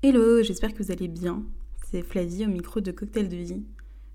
[0.00, 1.44] Hello, j'espère que vous allez bien.
[1.90, 3.64] C'est Flavie au micro de Cocktail de vie.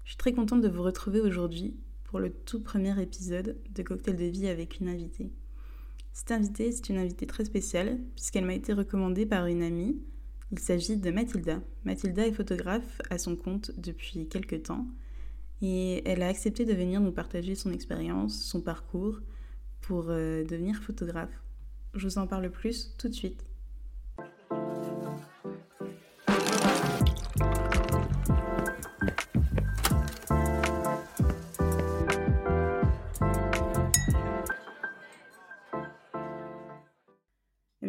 [0.05, 1.75] Je suis très contente de vous retrouver aujourd'hui
[2.05, 5.29] pour le tout premier épisode de Cocktail de vie avec une invitée.
[6.13, 10.01] Cette invitée, c'est une invitée très spéciale puisqu'elle m'a été recommandée par une amie.
[10.53, 11.61] Il s'agit de Mathilda.
[11.83, 14.87] Mathilda est photographe à son compte depuis quelques temps
[15.61, 19.19] et elle a accepté de venir nous partager son expérience, son parcours
[19.81, 21.43] pour euh, devenir photographe.
[21.93, 23.43] Je vous en parle plus tout de suite.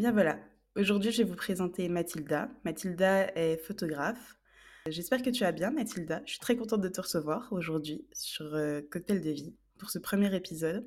[0.04, 0.38] Bien voilà,
[0.76, 2.50] aujourd'hui je vais vous présenter Mathilda.
[2.66, 4.36] Mathilda est photographe.
[4.86, 6.20] J'espère que tu vas bien Mathilda.
[6.26, 9.98] Je suis très contente de te recevoir aujourd'hui sur euh, Cocktail de vie pour ce
[9.98, 10.86] premier épisode.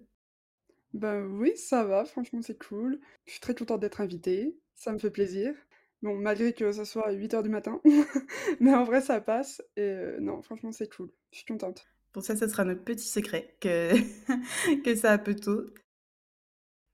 [0.94, 3.00] Bah oui, ça va, franchement c'est cool.
[3.26, 5.56] Je suis très contente d'être invitée, ça me fait plaisir.
[6.04, 7.82] Bon, malgré que ça soit 8h du matin,
[8.60, 11.10] mais en vrai ça passe et euh, non, franchement c'est cool.
[11.32, 11.88] Je suis contente.
[12.12, 13.94] Pour ça, ça sera notre petit secret que,
[14.84, 15.74] que ça a peu tôt.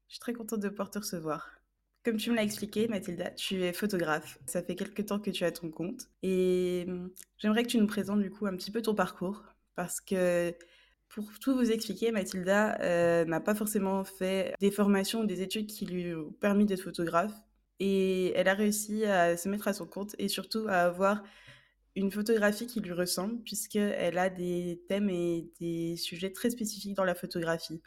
[0.07, 1.62] Je suis très contente de pouvoir te recevoir.
[2.03, 4.37] Comme tu me l'as expliqué, Mathilda, tu es photographe.
[4.45, 6.09] Ça fait quelques temps que tu as ton compte.
[6.21, 9.43] Et hum, j'aimerais que tu nous présentes du coup un petit peu ton parcours.
[9.75, 10.53] Parce que
[11.07, 15.67] pour tout vous expliquer, Mathilda euh, n'a pas forcément fait des formations ou des études
[15.67, 17.33] qui lui ont permis d'être photographe.
[17.79, 21.23] Et elle a réussi à se mettre à son compte et surtout à avoir
[21.95, 27.03] une photographie qui lui ressemble, puisqu'elle a des thèmes et des sujets très spécifiques dans
[27.05, 27.81] la photographie.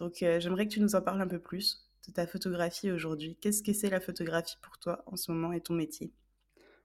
[0.00, 3.36] Donc euh, j'aimerais que tu nous en parles un peu plus de ta photographie aujourd'hui.
[3.40, 6.12] Qu'est-ce que c'est la photographie pour toi en ce moment et ton métier?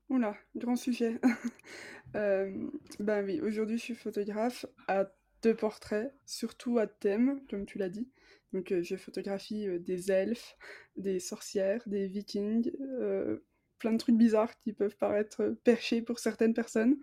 [0.09, 1.20] Oula, grand sujet.
[2.16, 2.52] euh,
[3.00, 5.12] ben oui, aujourd'hui je suis photographe à
[5.44, 8.09] deux portraits, surtout à thème, comme tu l'as dit.
[8.52, 10.58] Donc euh, je photographie euh, des elfes,
[10.95, 12.72] des sorcières, des vikings,
[13.78, 16.97] plein de trucs bizarres qui peuvent paraître perchés pour certaines personnes,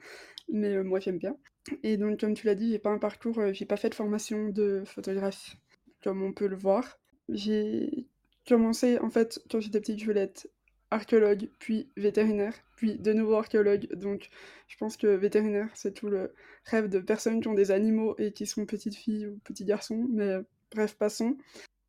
[0.49, 1.39] mais moi j'aime bien.
[1.83, 4.49] Et donc comme tu l'as dit, j'ai pas un parcours, j'ai pas fait de formation
[4.49, 5.57] de photographe,
[6.03, 6.99] comme on peut le voir.
[7.29, 8.07] J'ai
[8.47, 10.49] commencé, en fait, quand j'étais petite, je voulais être
[10.91, 13.89] archéologue, puis vétérinaire, puis de nouveau archéologue.
[13.95, 14.29] Donc,
[14.69, 16.33] je pense que vétérinaire, c'est tout le
[16.65, 20.07] rêve de personnes qui ont des animaux et qui sont petites filles ou petits garçons.
[20.11, 20.37] Mais
[20.75, 21.37] bref, passons.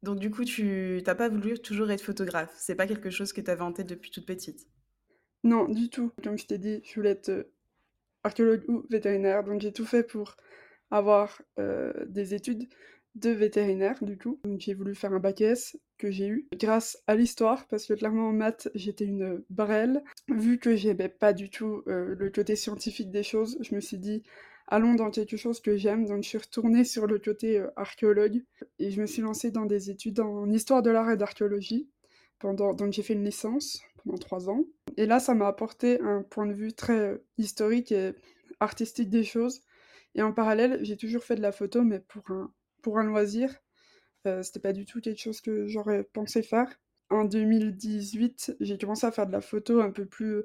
[0.04, 2.54] Donc, du coup, tu t'as pas voulu toujours être photographe.
[2.58, 4.68] C'est pas quelque chose que tu avais en tête depuis toute petite?
[5.44, 6.12] Non, du tout.
[6.24, 7.44] Comme je t'ai dit, je voulais être euh,
[8.24, 9.44] archéologue ou vétérinaire.
[9.44, 10.36] Donc, j'ai tout fait pour
[10.92, 12.68] avoir euh, des études
[13.20, 14.40] de vétérinaire du coup.
[14.44, 17.94] Donc j'ai voulu faire un bac S que j'ai eu grâce à l'histoire parce que
[17.94, 20.04] clairement en maths j'étais une brêle.
[20.30, 23.98] Vu que j'aimais pas du tout euh, le côté scientifique des choses, je me suis
[23.98, 24.24] dit
[24.68, 26.06] allons dans quelque chose que j'aime.
[26.06, 28.44] Donc je suis retournée sur le côté euh, archéologue
[28.80, 31.90] et je me suis lancée dans des études en histoire de l'art et d'archéologie.
[32.40, 32.74] Pendant...
[32.74, 34.64] Donc j'ai fait une licence pendant trois ans.
[34.96, 38.14] Et là ça m'a apporté un point de vue très euh, historique et
[38.60, 39.62] artistique des choses.
[40.16, 42.52] Et en parallèle, j'ai toujours fait de la photo, mais pour un
[42.88, 43.54] pour un loisir.
[44.26, 46.70] Euh, c'était pas du tout quelque chose que j'aurais pensé faire.
[47.10, 50.44] En 2018, j'ai commencé à faire de la photo un peu plus,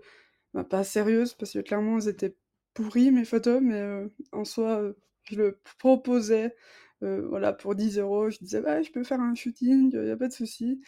[0.55, 2.37] bah, pas sérieuse, parce que clairement, elles étaient
[2.75, 4.95] pourries, mes photos, mais euh, en soi, euh,
[5.31, 6.57] je le proposais,
[7.05, 8.29] euh, voilà, pour 10 euros.
[8.29, 10.81] Je disais, bah, je peux faire un shooting, y a pas de souci.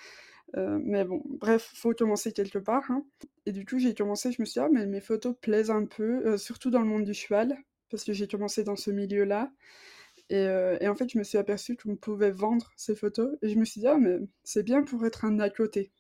[0.57, 2.91] Euh, mais bon, bref, faut commencer quelque part.
[2.91, 3.05] Hein.
[3.47, 5.87] Et du coup, j'ai commencé, je me suis dit, ah, mais mes photos plaisent un
[5.87, 7.57] peu, euh, surtout dans le monde du cheval,
[7.91, 9.53] parce que j'ai commencé dans ce milieu-là.
[10.31, 13.37] Et, euh, et en fait, je me suis aperçue qu'on pouvait vendre ces photos.
[13.43, 15.93] Et je me suis dit, ah, mais c'est bien pour être un à côté.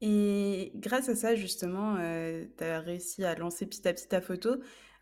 [0.00, 4.20] Et grâce à ça, justement, euh, tu as réussi à lancer petit à petit ta
[4.20, 4.56] photo.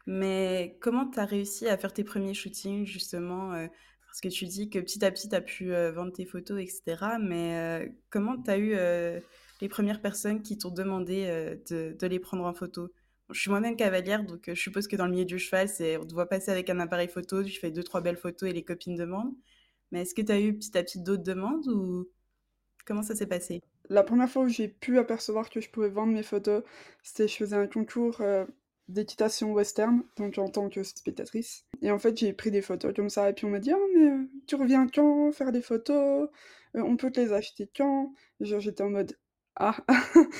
[0.07, 3.67] Mais comment tu as réussi à faire tes premiers shootings, justement euh,
[4.07, 6.61] Parce que tu dis que petit à petit, tu as pu euh, vendre tes photos,
[6.63, 7.19] etc.
[7.21, 8.75] Mais comment tu as eu
[9.61, 11.27] les premières personnes qui t'ont demandé
[11.71, 12.91] de, de les prendre en photo?
[13.33, 15.97] Je suis moi-même cavalière, donc euh, je suppose que dans le milieu du cheval, c'est
[15.97, 18.53] on te voit passer avec un appareil photo, tu fais deux, trois belles photos et
[18.53, 19.35] les copines demandent.
[19.91, 22.09] Mais est-ce que tu as eu petit à petit d'autres demandes ou
[22.85, 23.63] comment ça s'est passé?
[23.89, 26.63] La première fois où j'ai pu apercevoir que je pouvais vendre mes photos,
[27.03, 28.45] c'était je faisais un concours euh,
[28.89, 31.65] d'équitation western, donc en tant que spectatrice.
[31.83, 33.79] Et en fait, j'ai pris des photos comme ça, et puis on m'a dit, ah,
[33.95, 36.29] mais euh, tu reviens quand faire des photos?
[36.75, 38.13] On peut te les acheter quand?
[38.41, 39.17] Genre, j'étais en mode,
[39.57, 39.77] ah,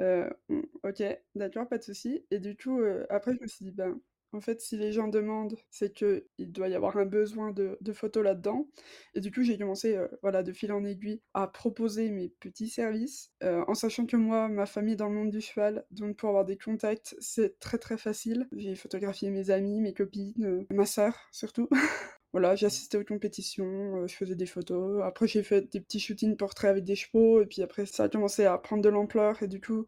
[0.00, 1.02] euh, mm, ok,
[1.34, 2.24] d'accord, pas de souci.
[2.30, 4.00] Et du coup, euh, après, je me suis dit, ben,
[4.32, 7.78] en fait, si les gens demandent, c'est que il doit y avoir un besoin de,
[7.92, 8.68] photos là-dedans.
[9.14, 12.68] Et du coup, j'ai commencé, euh, voilà, de fil en aiguille, à proposer mes petits
[12.68, 16.30] services, en sachant que moi, ma famille est dans le monde du cheval, donc pour
[16.30, 18.48] avoir des contacts, c'est très très facile.
[18.56, 21.68] J'ai photographié mes amis, mes copines, ma sœur surtout.
[22.34, 25.02] Voilà, j'ai assisté aux compétitions, euh, je faisais des photos.
[25.04, 28.08] Après, j'ai fait des petits shootings portraits avec des chevaux, et puis après, ça a
[28.10, 29.86] commencé à prendre de l'ampleur, et du coup,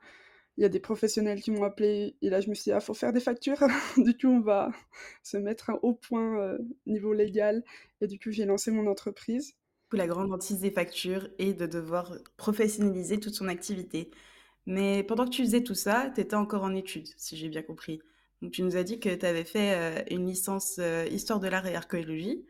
[0.58, 2.80] il y a des professionnels qui m'ont appelé et là je me suis dit: «Ah
[2.80, 3.58] faut faire des factures».
[3.98, 4.70] Du coup on va
[5.24, 7.64] se mettre au point, heu, niveau légal
[8.02, 9.54] et du coup j'ai lancé mon entreprise.
[9.92, 14.12] La grande hantise des factures et de devoir professionnaliser toute son activité.
[14.66, 17.62] Mais pendant que tu faisais tout ça, tu étais encore en études, si j'ai bien
[17.62, 18.00] compris.
[18.42, 21.48] Donc tu nous as dit que tu avais fait, heu, une licence, heu, histoire de
[21.48, 22.44] l'art et archéologie.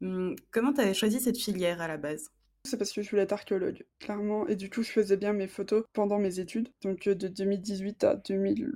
[0.00, 2.30] Mmh, comment tu avais choisi cette filière à la base?
[2.64, 5.48] C'est parce que je voulais être archéologue, clairement et du coup je faisais bien mes
[5.48, 6.68] photos pendant mes études.
[6.82, 8.72] Donc, heu, de 2018 à 2000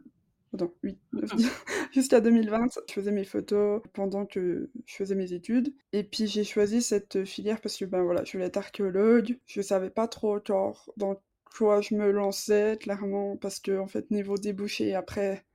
[0.55, 1.51] attends 8-9-10
[1.93, 6.45] jusqu'à 2020, je faisais mes photos pendant que je faisais mes études et puis j'ai
[6.45, 9.39] choisi cette, filière parce que, ben, voilà, je voulais être archéologue.
[9.47, 11.21] Je savais pas trop encore dans
[11.57, 15.46] quoi je me lançais clairement parce qu'en fait niveau débouchés après,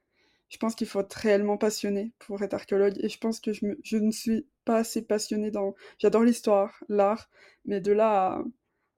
[0.51, 3.97] je pense qu'il faut être réellement passionné pour être archéologue et je pense que je
[3.97, 7.29] ne suis pas assez passionnée dans j'adore l'histoire, l'art,
[7.65, 8.43] mais de là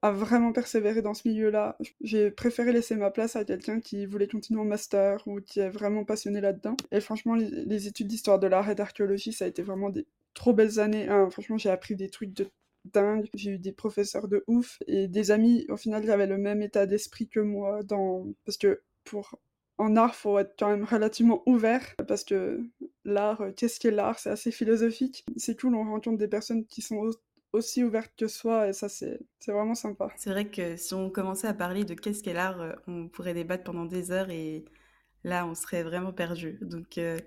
[0.01, 4.27] à vraiment persévérer dans ce milieu-là, j'ai préféré laisser ma place à quelqu'un qui voulait
[4.27, 8.39] continuer en master ou qui est vraiment passionné là-dedans et franchement les les études d'histoire
[8.39, 11.29] de l'art et d'archéologie, ça a été vraiment des trop belles années, hein.
[11.29, 12.47] Franchement, j'ai appris des trucs de
[12.85, 16.37] dingue, j'ai eu des professeurs de ouf et des amis au final qui avaient le
[16.37, 19.39] même état d'esprit que moi dans parce que pour
[19.77, 22.61] en art, faut être quand même relativement ouvert parce que
[23.05, 24.19] l'art, heu, qu'est-ce qu'est l'art?
[24.19, 25.25] C'est assez philosophique.
[25.37, 27.11] C'est cool, on rencontre des personnes qui sont au
[27.53, 30.09] aussi ouvertes que soi et ça c'est vraiment sympa.
[30.17, 33.35] C'est vrai que si on commençait à parler de qu'est-ce qu'est l'art, heu, on pourrait
[33.35, 34.65] débattre pendant des heures et
[35.23, 36.57] là, on serait vraiment perdus.
[36.61, 37.17] Donc heu,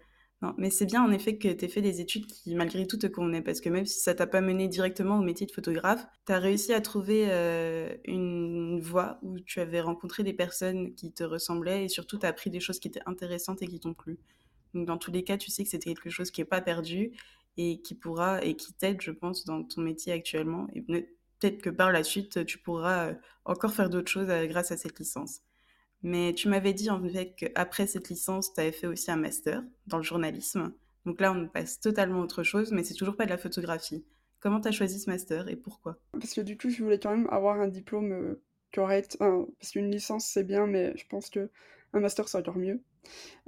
[0.43, 2.99] non, mais c'est bien en effet que tu aies fait des études qui malgré tout
[2.99, 6.07] te convenaient parce que même si ça t'a pas mené directement au métier de photographe,
[6.27, 11.11] tu as réussi à trouver, heu, une voie où tu avais rencontré des personnes qui
[11.13, 13.95] te ressemblaient et surtout tu as appris des choses qui étaient intéressantes et qui t'ont
[13.95, 14.19] plu.
[14.75, 17.13] Donc dans tous les cas, tu sais que c'était quelque chose qui est pas perdu
[17.57, 21.07] et qui pourra et qui t'aide, je pense, dans ton métier actuellement et peut
[21.41, 24.77] peut-être que par la suite, tu pourras, heu, encore faire d'autres choses, heu, grâce à
[24.79, 25.41] cette licence.
[26.07, 29.65] Mais tu m'avais dit en fait qu'après cette licence, tu avais fait aussi un master
[29.89, 30.73] dans le journalisme.
[31.05, 34.05] Donc là, on passe totalement à autre chose, mais c'est toujours pas de la photographie.
[34.39, 35.99] Comment tu as choisi ce master et pourquoi?
[36.13, 38.41] Parce que du coup, je voulais quand même avoir un diplôme, heu,
[38.73, 41.49] correct, enfin, parce qu'une licence c'est bien, mais je pense qu'un
[41.93, 42.81] master c'est encore mieux,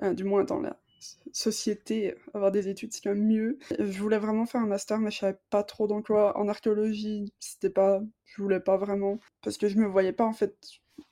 [0.02, 3.58] heu, du moins dans la so société, avoir des études c'est quand même mieux.
[3.78, 6.37] Je voulais vraiment faire un master, mais je savais pas trop dans quoi.
[6.37, 10.32] En archéologie, c'était pas je voulais pas vraiment parce que je me voyais pas en
[10.32, 10.56] fait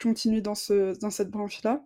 [0.01, 1.85] continuer dans ce dans cette branche-là,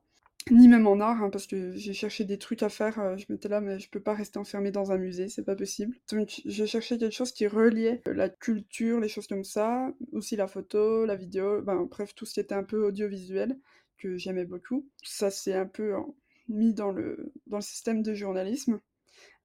[0.50, 3.26] ni même en art, hein, parce que j'ai cherché des trucs à faire, heu, je
[3.28, 5.96] m'étais là: «Mais je peux pas rester enfermée dans un musée, c'est pas possible».
[6.10, 10.36] Donc je cherchais quelque chose qui reliait, heu, la culture, les choses comme ça, aussi
[10.36, 13.58] la photo, la vidéo, ben, bref, tout ce qui était un peu audiovisuel,
[13.98, 14.86] que j'aimais beaucoup.
[15.02, 16.14] Ça s'est un peu en
[16.48, 18.80] mis dans le dans le système de journalisme.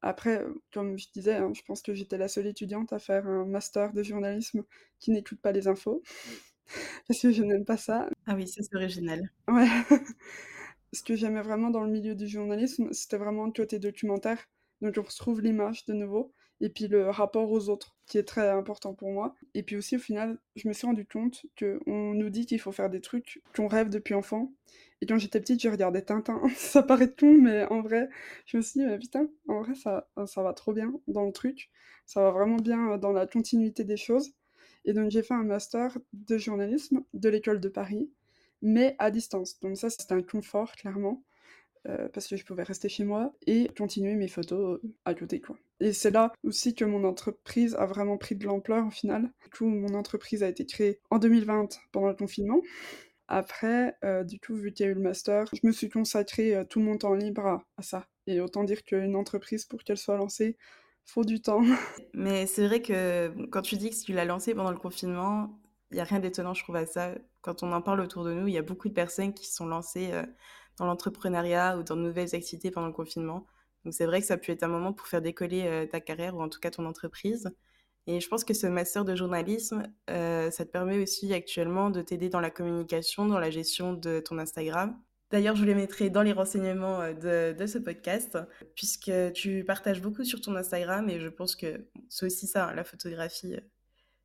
[0.02, 3.28] Après, heu, comme je disais, hein, je pense que j'étais la seule étudiante à faire
[3.28, 4.64] un master de journalisme
[5.00, 6.02] qui n'écoute pas les infos,
[7.08, 8.10] parce que je n'aime pas ça.
[8.28, 9.30] Ah oui, ça c'est original.
[9.48, 9.68] Ouais.
[10.94, 14.40] Ce que j'aimais vraiment dans le milieu du journalisme, c'était vraiment le côté documentaire.
[14.82, 18.50] Donc on retrouve l'image de nouveau et puis le rapport aux autres qui est très
[18.50, 22.30] important pour moi et puis aussi au final, je me suis rendu compte qu'on nous
[22.30, 24.54] dit qu'il faut faire des trucs qu'on rêve depuis enfant
[25.02, 26.42] et quand j'étais petite, je regardais Tintin.
[26.56, 28.10] Ça paraît con, mais en vrai,
[28.46, 31.32] je me suis dit: «Mais putain, en vrai ça ça va trop bien dans le
[31.34, 31.70] truc,
[32.06, 34.32] ça va vraiment bien, dans la continuité des choses»
[34.86, 38.10] et donc j'ai fait un master de journalisme de l'école de Paris,
[38.62, 39.60] mais à distance.
[39.62, 41.24] Donc ça, c'était un confort clairement,
[41.88, 45.42] heu, parce que je pouvais rester chez moi et continuer mes photos, heu, à côté,
[45.82, 49.24] et c'est là aussi que mon entreprise a vraiment pris de l'ampleur au final.
[49.44, 52.62] Du coup, mon entreprise a été créée en 2020 pendant le confinement.
[53.28, 56.64] Après, heu, du coup, vu qu'il y a eu le master, je me suis consacrée,
[56.70, 60.58] tout mon temps libre à ça et autant dire qu'une entreprise pour qu'elle soit lancée,
[61.06, 61.62] faut du temps.
[62.14, 65.60] Mais c'est vrai que, quand tu dis que tu l'as lancé pendant le confinement,
[65.92, 67.12] il y a rien d'étonnant, je trouve, à ça.
[67.42, 69.56] Quand on en parle autour de nous, il y a beaucoup de personnes qui se
[69.56, 70.26] sont lancées, heu,
[70.78, 73.46] dans l'entrepreneuriat ou dans de nouvelles activités pendant le confinement.
[73.86, 76.02] Donc c'est vrai que ça a pu être un moment pour faire décoller, heu, ta
[76.02, 77.50] carrière ou en tout cas ton entreprise
[78.08, 82.02] et je pense que ce master de journalisme, heu, ça te permet aussi actuellement de
[82.04, 84.96] t'aider dans la communication, dans la gestion de ton Instagram.
[85.32, 87.14] D'ailleurs, je vous les mettrai dans les renseignements, heu,
[87.54, 88.38] de ce podcast,
[88.76, 92.74] puisque tu partages beaucoup sur ton Instagram et je pense que c'est aussi ça, hein,
[92.76, 93.62] la photographie, heu,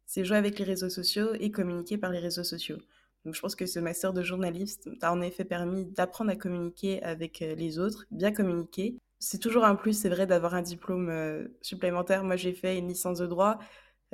[0.07, 2.79] c'est jouer avec les réseaux sociaux et communiquer par les réseaux sociaux.
[3.25, 7.03] Donc je pense que ce master de journaliste t'a en effet permis d'apprendre à communiquer
[7.03, 8.97] avec, heu, les autres, bien communiquer.
[9.19, 12.25] C'est toujours un plus, c'est vrai, d'avoir un diplôme, supplémentaire.
[12.25, 13.59] Moi, j'ai fait une licence de droit,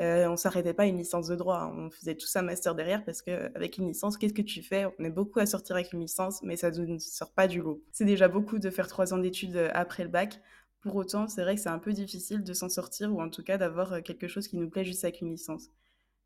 [0.00, 1.74] heu, on s'arrêtait pas à une licence de droit, hein.
[1.76, 4.86] On faisait tous un master derrière parce qu'avec une licence, qu'est-ce que tu fais?
[4.98, 7.82] On est beaucoup à sortir avec une licence, mais ça ne sort pas du lot.
[7.92, 10.40] C'est déjà beaucoup de faire 3 ans d'études, heu, après le bac.
[10.80, 13.42] Pour autant, c'est vrai que c'est un peu difficile de s'en sortir ou en tout
[13.42, 15.68] cas d'avoir, heu, quelque chose qui nous plaît juste avec une licence.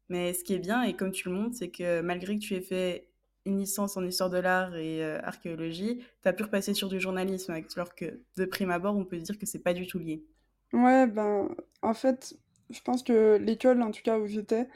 [0.08, 2.54] Mais ce qui est bien et comme tu le montres, c'est que malgré que tu
[2.54, 3.10] aies fait
[3.46, 7.00] une licence en histoire de l'art et heu, archéologie, tu as pu repasser sur du
[7.00, 9.98] journalisme avec alors que de prime abord, on peut dire que c'est pas du tout
[9.98, 10.24] lié.
[10.72, 11.48] Ouais, ben,
[11.82, 12.34] en fait,
[12.70, 14.68] je pense que l'école, en tout cas où j'étais,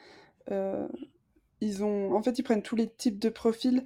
[0.51, 0.89] heu,
[1.61, 3.85] ils ont en fait, ils prennent tous les types de profils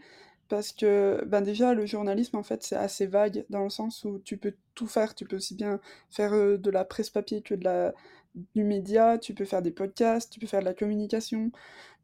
[0.49, 4.19] parce que, ben, déjà, le journalisme, en fait, c'est assez vague dans le sens où
[4.21, 5.15] tu peux tout faire.
[5.15, 7.95] Tu peux aussi bien faire, heu, de la presse papier que de la
[8.55, 11.50] du média, tu peux faire des podcasts, tu peux faire de la communication,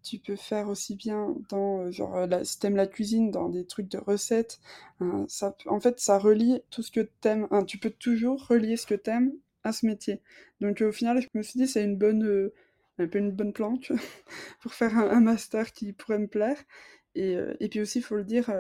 [0.03, 3.67] tu peux faire aussi bien dans, heu, genre, la si tu la cuisine, dans des
[3.67, 4.61] trucs de recettes,
[5.01, 5.27] hein,
[5.67, 7.49] en fait, ça relie tout ce que t'aimes.
[7.51, 9.33] hein, tu peux toujours relier ce que t'aimes
[9.65, 10.21] à ce métier.
[10.61, 12.55] Donc, heu, au final, je me suis dit: «C'est une bonne, heu,
[12.99, 13.91] un peu une bonne planque
[14.61, 16.59] pour faire un master qui pourrait me plaire»
[17.17, 18.51] et et puis aussi, il faut le dire,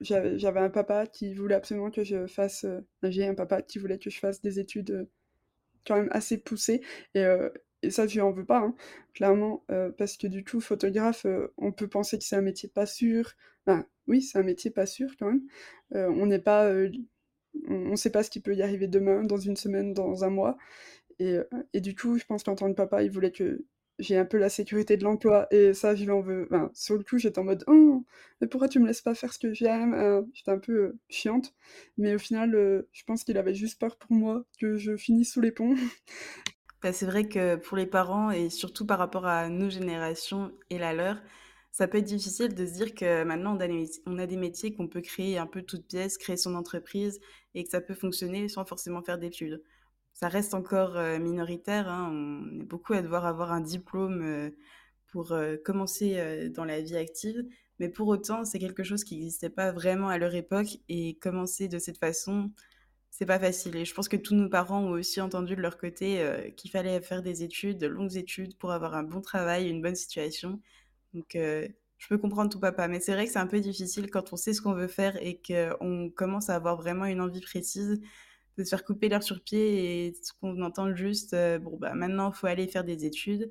[0.00, 2.66] j'avais un papa qui voulait absolument que je fasse,
[3.02, 5.08] j'ai un papa qui voulait que je fasse des études,
[5.86, 6.82] quand même assez poussé
[7.14, 7.24] et
[7.90, 8.74] ça je lui en veux pas, hein,
[9.14, 9.64] clairement,
[9.98, 13.32] parce que du coup photographe, on peut penser que c'est un métier pas sûr.
[13.66, 15.42] Enfin, oui, c'est un métier pas sûr quand même.
[15.92, 16.70] On n'est pas,
[17.68, 20.30] on on sait pas ce qui peut y arriver demain, dans une semaine, dans un
[20.30, 20.56] mois
[21.18, 23.64] et heu et du coup, je pense qu'en tant que papa, il voulait que
[23.98, 27.04] j'ai un peu la sécurité de l'emploi et ça, je lui en veux sur le
[27.04, 28.04] coup, j'étais en mode: «Oh,
[28.40, 30.98] mais pourquoi tu me laisses pas faire ce que j'aime?» heu, j'étais un peu, heu,
[31.10, 31.54] chiante,
[31.98, 35.32] mais au final, heu, je pense qu'il avait juste peur pour moi, que je finisse
[35.32, 35.74] sous les ponts.
[36.82, 40.78] Bah, c'est vrai que pour les parents et surtout par rapport à nos générations et
[40.78, 41.16] la leur,
[41.72, 43.56] ça peut être difficile de se dire que maintenant
[44.06, 47.20] on a des métiers qu'on peut créer un peu de toutes pièces, créer son entreprise
[47.54, 49.62] et que ça peut fonctionner sans forcément faire d'études.
[50.14, 54.56] Ça reste encore, heu, minoritaire, hein, on est beaucoup à devoir avoir un diplôme, heu,
[55.08, 57.44] pour, heu, commencer, dans la vie active,
[57.80, 61.68] mais pour autant, c'est quelque chose qui n'existait pas vraiment à leur époque et commencer
[61.68, 62.52] de cette façon,
[63.10, 65.78] c'est pas facile et je pense que tous nos parents ont aussi entendu de leur
[65.78, 69.82] côté, qu'il fallait faire des études, de longues études pour avoir un bon travail, une
[69.82, 70.60] bonne situation.
[71.14, 71.36] Donc
[72.00, 74.36] je peux comprendre ton papa, mais c'est vrai que c'est un peu difficile quand on
[74.36, 78.00] sait ce qu'on veut faire et qu'on commence à avoir vraiment une envie précise,
[78.58, 82.32] de se faire couper l'herbe sur pied et qu'on entend juste, heu: «Bon, bah, maintenant,
[82.32, 83.50] faut aller faire des études»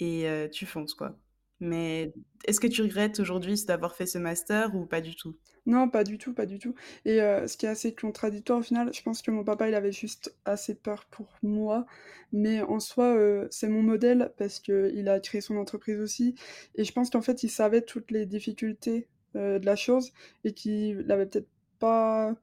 [0.00, 1.18] et heu, tu fonces, quoi.
[1.60, 2.12] Mais
[2.44, 5.36] est-ce que tu regrettes aujourd'hui d'avoir fait ce master ou pas du tout?
[5.66, 6.74] Non, pas du tout, pas du tout.
[7.04, 9.74] Et heu, ce qui est assez contradictoire au final, je pense que mon papa, il
[9.74, 11.86] avait juste assez peur pour moi,
[12.32, 16.36] mais en soi, heu, c'est mon modèle parce qu'il a créé son entreprise aussi.
[16.76, 20.12] Et je pense qu'en fait, il savait toutes les difficultés, heu, de la chose
[20.44, 21.48] et qu'il avait peut-être
[21.80, 22.36] pas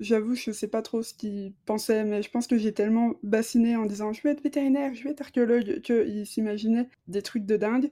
[0.00, 3.76] J'avoue, je sais pas trop ce qu'il pensait, mais je pense que j'ai tellement bassiné
[3.76, 7.56] en disant: «Je veux être vétérinaire, je veux être archéologue», qu'il s'imaginait des trucs de
[7.58, 7.90] dingue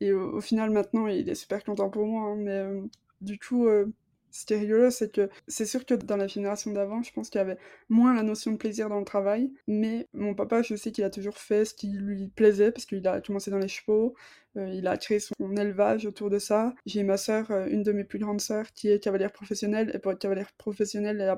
[0.00, 2.88] et au au final, maintenant, il est super content pour moi, hein, mais hem,
[3.20, 3.92] du coup, heu,
[4.30, 7.30] ce qui est rigolo, c'est que c'est sûr que dans la génération d'avant, je pense
[7.30, 10.76] qu'il y avait moins la notion de plaisir dans le travail, mais mon papa, je
[10.76, 13.68] sais qu'il a toujours fait ce qui lui plaisait parce qu'il a commencé dans les
[13.68, 14.14] chevaux,
[14.56, 16.74] il a créé son élevage autour de ça.
[16.86, 20.12] J'ai ma sœur, une de mes plus grandes sœurs qui est cavalière professionnelle et pour
[20.12, 21.36] être cavalière professionnelle,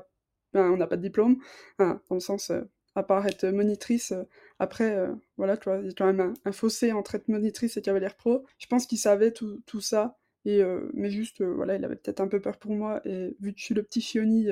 [0.53, 1.37] ben, on n'a pas de diplôme,
[1.79, 2.51] enfin, dans le sens,
[2.95, 4.13] à part être monitrice,
[4.59, 5.57] après, heu, voilà?
[5.81, 8.45] Il y a quand même un fossé entre être monitrice et cavalière pro.
[8.59, 11.95] Je pense qu'il savait tout tout ça et heu, mais juste, heu, voilà, il avait
[11.95, 14.47] peut-être un peu peur pour moi et vu que je suis le petit chioni,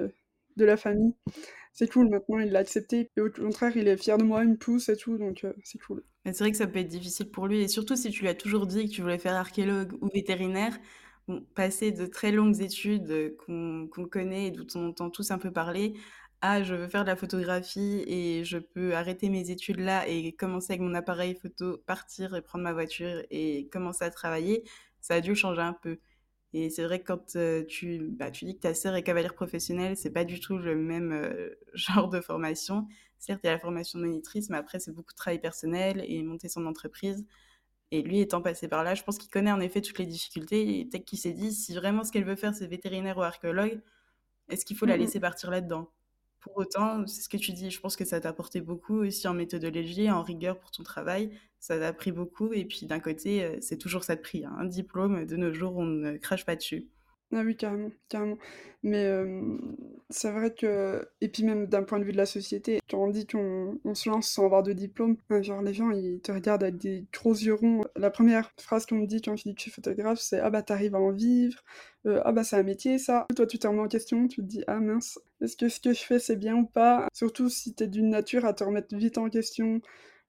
[0.58, 1.14] de la famille,
[1.74, 4.50] c'est cool maintenant, il l'a accepté et au contraire, il est fier de moi, il
[4.52, 6.04] me pousse et tout, donc c'est cool.
[6.26, 8.30] Mais c'est vrai que ça peut être difficile pour lui et surtout si tu lui
[8.30, 10.78] as toujours dit que tu voulais faire archéologue ou vétérinaire,
[11.56, 15.94] passer de très longues études, qu'on connaît et dont on entend tous un peu parler,
[16.42, 20.34] à «Je veux faire de la photographie et je peux arrêter mes études là et
[20.36, 24.64] commencer avec mon appareil photo, partir et prendre ma voiture et commencer à travailler»,
[25.02, 26.00] ça a dû changer un peu.
[26.54, 29.36] Et c'est vrai que quand, heu, tu bah, tu dis que ta sœur est cavalière
[29.36, 32.88] professionnelle, c'est pas du tout le même, heu, genre de formation.
[33.20, 36.04] Certes, il y a la formation de monitrice, mais après c'est beaucoup de travail personnel
[36.08, 37.26] et monter son entreprise
[37.92, 40.80] et lui étant passé par là, je pense qu'il connaît en effet toutes les difficultés
[40.80, 43.82] et peut-être qu'il s'est dit: «Si vraiment ce qu'elle veut faire, c'est vétérinaire ou archéologue,
[44.50, 45.12] est-ce qu'il faut la Mmh mh.
[45.12, 45.92] laisser partir là-dedans?»
[46.42, 49.28] Pour autant, c'est ce que tu dis, je pense que ça t'a apporté beaucoup aussi
[49.28, 51.32] en méthodologie, en rigueur pour ton travail.
[51.60, 54.56] Ça t'a appris beaucoup et puis d'un côté, heu, c'est toujours ça de prix, hein.
[54.60, 56.90] Un diplôme, de nos jours, on ne crache pas dessus.
[57.34, 58.38] Ah oui, carrément, carrément.
[58.84, 59.06] Mais
[60.10, 63.08] c'est vrai que et puis même d'un point de vue de la société, quand on
[63.10, 66.32] dit qu'on on se lance sans avoir de diplôme, heu, genre les gens ils te
[66.34, 67.82] regardent avec des gros yeux ronds.
[67.96, 70.50] La première phrase qu'on me dit quand je dis que je suis photographe, c'est: «Ah
[70.50, 71.64] bah tu arrives à en vivre»,
[72.06, 73.28] heu, «Ah bah c'est un métier ça».
[73.36, 75.94] Toi tu te remets en question, tu te dis: «Ah mince, est-ce que ce que
[75.94, 78.96] je fais c'est bien ou pas?» surtout si tu es d'une nature à te remettre
[78.98, 79.80] vite en question,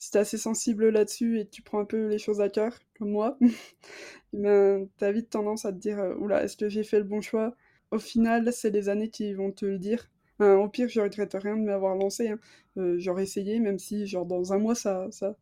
[0.03, 2.49] si tu es assez sensible là-dessus et que tu prends un peu les choses à
[2.49, 3.39] cœur, comme moi.
[4.33, 6.99] Ben, tu as vite tendance à te dire, heu: «Ouh là, est-ce que j'ai fait
[6.99, 7.55] le bon choix?»
[7.91, 10.09] Au final, c'est les années qui vont te le dire.
[10.41, 12.39] Au pire, je regrette rien de m'avoir lancé, hein.
[12.79, 15.37] Heu, j'aurais essayé, même si genre dans un mois ça ça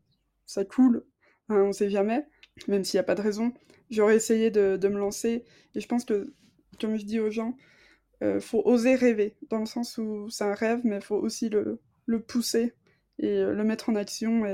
[0.47, 1.05] ça coule,
[1.49, 2.26] hein, on sait jamais,
[2.69, 3.52] même s'il y a pas de raison.
[3.90, 6.35] j'aurais essayé de de me lancer et je pense que,
[6.81, 7.57] comme je dis aux gens,
[8.23, 9.37] heu, faut oser rêver.
[9.50, 12.75] Dans le sens où c'est un rêve, mais il faut aussi le le pousser
[13.21, 14.45] et heu, le mettre en action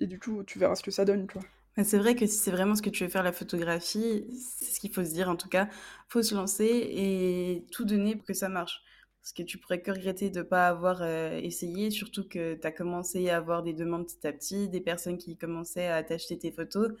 [0.00, 1.42] et du coup, tu verras ce que ça donne, quoi.
[1.84, 4.24] C'est vrai que si c'est vraiment ce que tu veux faire, la photographie,
[4.58, 5.68] c'est ce qu'il faut se dire en tout cas,
[6.08, 8.82] faut se lancer et tout donner pour que ça marche.
[9.20, 12.72] Parce que tu pourrais que regretter de pas avoir, heu, essayé, surtout que tu as
[12.72, 16.50] commencé à avoir des demandes petit à petit, des personnes qui commençaient à t'acheter tes
[16.52, 16.92] photos.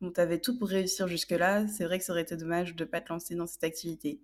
[0.00, 1.68] Donc tu avais tout pour réussir jusque-là.
[1.68, 4.20] C'est vrai que ça aurait été dommage de pas te lancer dans cette activité.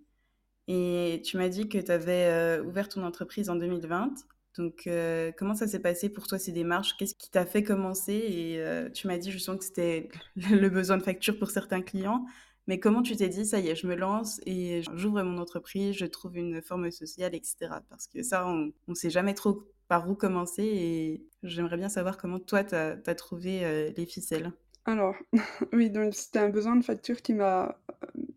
[0.67, 4.13] Et tu m'as dit que tu avais, heu, ouvert ton entreprise en 2020.
[4.59, 6.95] Donc, heu, comment ça s'est passé pour toi ces démarches?
[6.97, 8.13] Qu'est-ce qui t'a fait commencer?
[8.13, 12.25] Et heu, tu m'as dit justement que c'était le besoin de facture pour certains clients.
[12.67, 15.95] Mais comment tu t'es dit: «Ça y est, je me lance et j'ouvre mon entreprise,
[15.97, 17.81] je trouve une forme sociale» et cetera?
[17.89, 22.17] Parce que ça, on on sait jamais trop par où commencer et j'aimerais bien savoir
[22.17, 24.53] comment toi tu as trouvé, heu, les ficelles?
[24.85, 25.15] Alors,
[25.73, 27.79] oui, donc c'était un besoin de facture qui m'a,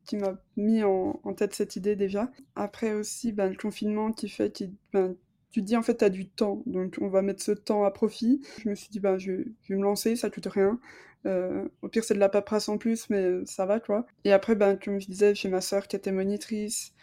[0.04, 2.30] qui m'a mis en tête cette idée déjà.
[2.56, 5.16] Après aussi, ben, le confinement qui fait qui ben,
[5.52, 7.90] tu dis en fait: «Tu as du temps, donc on va mettre ce temps à
[7.92, 8.40] profit».
[8.62, 10.80] Je me suis dit: «Ben, je vais me lancer, ça coûte rien».
[11.26, 14.06] Heu, au pire, c'est de la paperasse en plus, mais ça va, quoi.
[14.24, 16.94] Et après, ben, comme je disais, j'ai ma sœur qui était monitrice,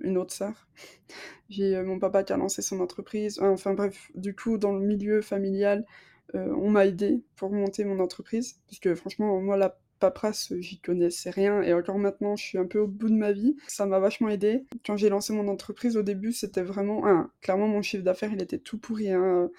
[0.00, 0.66] une autre sœur.
[1.50, 4.80] J'ai, heu, mon papa qui a lancé son entreprise, enfin bref, du coup, dans le
[4.86, 5.84] milieu familial,
[6.34, 8.60] heu, on m'a aidée pour monter mon entreprise.
[8.68, 12.66] Parce que franchement, moi, la paperasse, j'y connaissais rien et encore maintenant, je suis un
[12.66, 13.56] peu au bout de ma vie.
[13.68, 14.64] Ça m'a vachement aidée.
[14.84, 18.42] Quand j'ai lancé mon entreprise, au début, c'était vraiment un clairement, mon chiffre d'affaires, il
[18.42, 19.50] était tout pourri, hein,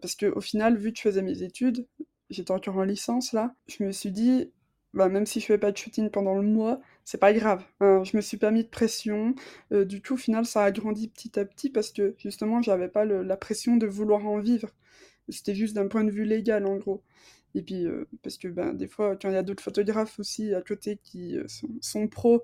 [0.00, 1.86] parce qu'au final, vu que je faisais mes études,
[2.30, 4.50] j'étais encore en licence là, je me suis dit:
[4.94, 7.64] «Bah, même si je fais pas de shooting pendant le mois, c'est pas grave».
[7.80, 9.34] Hein, je me suis pas mis de pression,
[9.72, 12.88] heu, du coup, au final, ça a grandi petit à petit parce que justement, j'avais
[12.88, 14.68] pas la pression de vouloir en vivre.
[15.28, 17.02] C'était juste d'un point de vue légal, en gros.
[17.54, 20.54] Et puis, heu, parce que, ben, des fois, quand il y a d'autres photographes aussi
[20.54, 22.42] à côté qui, heu, sont sont pros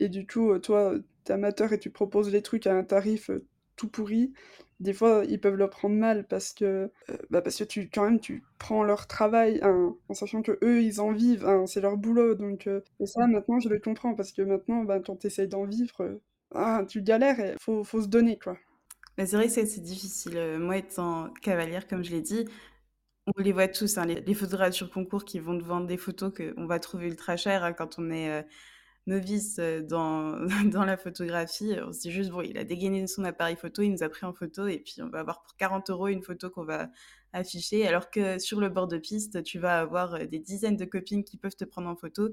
[0.00, 2.84] et du coup, heu, toi, tu es amateur et tu proposes des trucs à un
[2.84, 3.30] tarif,
[3.76, 4.32] tout pourri,
[4.80, 6.90] des fois, ils peuvent le prendre mal parce que,
[7.30, 11.00] bah, parce que tu quand même, tu prends leur travail, hein, en sachant qu'eux, ils
[11.00, 12.68] en vivent, hein, c'est leur boulot donc
[13.00, 16.20] et ça, maintenant, je le comprends parce que maintenant, ben, quand tu essayes d'en vivre,
[16.54, 18.56] ah, tu galères et faut faut se donner, quoi.
[19.16, 22.46] Bah, c'est vrai que c'est difficile, moi étant cavalière, comme je l'ai dit,
[23.26, 25.96] on les voit tous, hein, les les photographes sur concours qui vont te vendre des
[25.96, 28.44] photos qu'on va trouver ultra chères, hein, quand on est, heu,
[29.06, 29.82] novice, heu,
[30.72, 31.76] dans la photographie.
[31.86, 34.26] On se dit juste: «Bon, il a dégainé son appareil photo, il nous a pris
[34.26, 36.90] en photo et puis on va avoir pour 40 € une photo qu'on va
[37.32, 37.86] afficher».
[37.88, 41.24] Alors que sur le bord de piste, tu vas avoir, heu, des dizaines de copines
[41.24, 42.30] qui peuvent te prendre en photo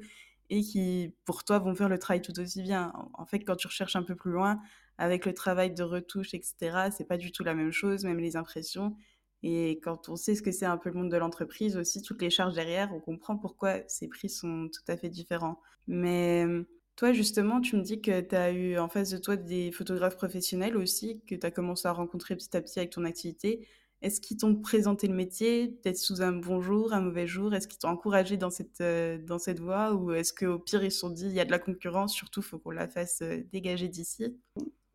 [0.50, 2.92] et qui, pour toi, vont faire le travail tout aussi bien.
[2.96, 4.60] En en fait, quand tu recherches un peu plus loin,
[4.98, 8.20] avec le travail de retouche et cetera, c'est pas du tout la même chose, même
[8.20, 8.96] les impressions
[9.44, 12.22] et quand on sait ce que c'est un peu le monde de l'entreprise aussi, toutes
[12.22, 15.60] les charges derrière, on comprend pourquoi ces prix sont tout à fait différents.
[15.88, 19.36] Mais, hem, toi, justement, tu me dis que tu as eu en face de toi
[19.38, 23.04] des photographes professionnels aussi, que tu as commencé à rencontrer petit à petit avec ton
[23.06, 23.68] activité.
[24.02, 27.54] Est-ce qu'ils t'ont présenté le métier, peut-être sous un bon jour, un mauvais jour?
[27.54, 29.94] Est-ce qu'ils t'ont encouragé dans cette, heu, dans cette voie?
[29.94, 32.42] Ou est-ce qu'au pire, ils se sont dit: «Il y a de la concurrence, surtout,
[32.42, 34.40] faut qu'on la fasse, heu, dégager d'ici»?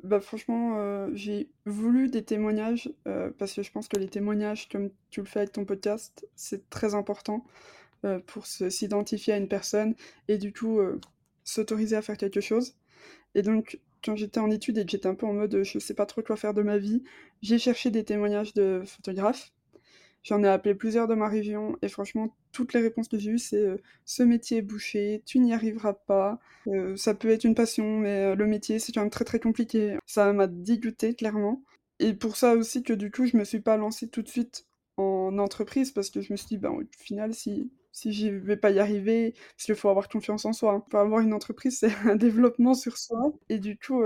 [0.02, 4.68] Bah, franchement, heu, j'ai voulu des témoignages, heu, parce que je pense que les témoignages,
[4.68, 7.44] comme tu le fais avec ton podcast, c'est très important,
[8.04, 9.94] heu, pour s'identifier à une personne
[10.28, 10.80] et du coup,
[11.44, 12.76] s'autoriser à faire quelque chose.
[13.36, 15.94] Et donc, quand j'étais en études et que j'étais un peu en mode, je sais
[15.94, 17.04] pas trop quoi faire de ma vie,
[17.42, 19.52] j'ai cherché des témoignages de photographes.
[20.26, 23.38] J'en ai appelé plusieurs de ma région et franchement, toutes les réponses que j'ai eues,
[23.38, 27.54] c'est, heu: «Ce métier est bouché, tu n'y arriveras pas, heu, ça peut être une
[27.54, 29.96] passion, mais heu, le métier, c'est quand même très, très compliqué».
[30.06, 31.62] Ça m'a dégoûtée clairement
[32.00, 34.66] et pour ça aussi que du coup, je me suis pas lancée tout de suite
[34.98, 38.56] en entreprise parce que je me suis dit: «Ben, au final, si si j'y vais
[38.58, 40.80] pas y arriver» parce faut avoir confiance en soi, hein.
[40.90, 44.02] Pour avoir une entreprise, c'est un développement sur soi et du coup,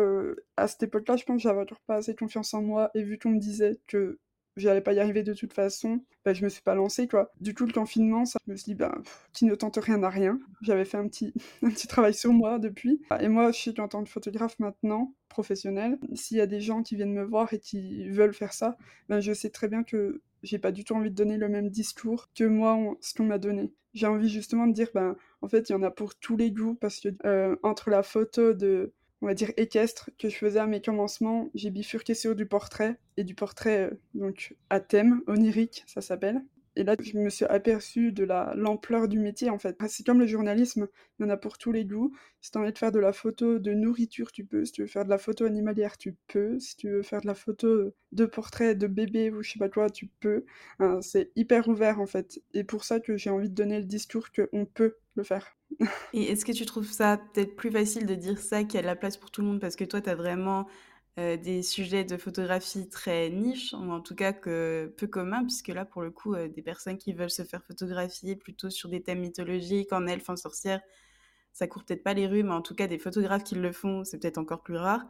[0.56, 3.18] à cette époque-là, je pense que j'avais toujours pas assez confiance en moi et vu
[3.18, 4.18] qu'on me disait que
[4.56, 7.32] j'allais pas y arriver de toute façon, bah, je me suis pas lancée, quoi.
[7.40, 8.98] Du coup, le confinement, ça je me suis dit: «Bah,
[9.32, 10.38] qui ne tente rien n'a rien».
[10.62, 11.32] J'avais fait un petit
[11.62, 15.14] un petit travail sur moi depuis et moi, je sais qu'en tant que photographe maintenant,
[15.28, 18.76] professionnel, s'il y a des gens qui viennent me voir et qui veulent faire ça,
[19.08, 21.68] ben, je sais très bien que j'ai pas du tout envie de donner le même
[21.70, 23.72] discours que moi, ce qu'on m'a donné.
[23.94, 26.50] J'ai envie justement de dire: «Ben, en fait, il y en a pour tous les
[26.52, 30.58] goûts» parce que, heu, entre la photo de on va dire équestre que je faisais
[30.60, 35.22] à mes commencements, j'ai bifurqué sur du portrait et du portrait, heu, donc à thème,
[35.26, 36.42] onirique, ça s'appelle
[36.76, 39.76] et là, je me suis aperçue de la l'ampleur du métier, en fait.
[39.88, 42.12] C'est comme le journalisme, il y en a pour tous les goûts.
[42.40, 44.64] Si tu as envie de faire de la photo de nourriture, tu peux.
[44.64, 46.58] Si tu veux faire de la photo animalière, tu peux.
[46.60, 49.68] Si tu veux faire de la photo, de portrait de bébé ou je sais pas
[49.68, 50.44] quoi, tu peux.
[51.02, 54.28] C'est hyper ouvert, en fait et pour ça que j'ai envie de donner le discours
[54.32, 55.56] qu'on peut le faire.
[56.12, 58.82] Et est-ce que tu trouves ça peut-être plus facile de dire ça qu'il y a
[58.82, 59.60] de la place pour tout le monde?
[59.60, 60.66] Parce que toi, tu as vraiment,
[61.18, 65.84] des sujets de photographie très niches ou en tout cas que peu communs puisque là,
[65.84, 69.92] pour le coup, des personnes qui veulent se faire photographier plutôt sur des thèmes mythologiques,
[69.92, 70.80] en elfes, en sorcières,
[71.52, 74.04] ça court peut-être pas les rues, mais en tout cas des photographes qui le font,
[74.04, 75.04] c'est peut-être encore plus rare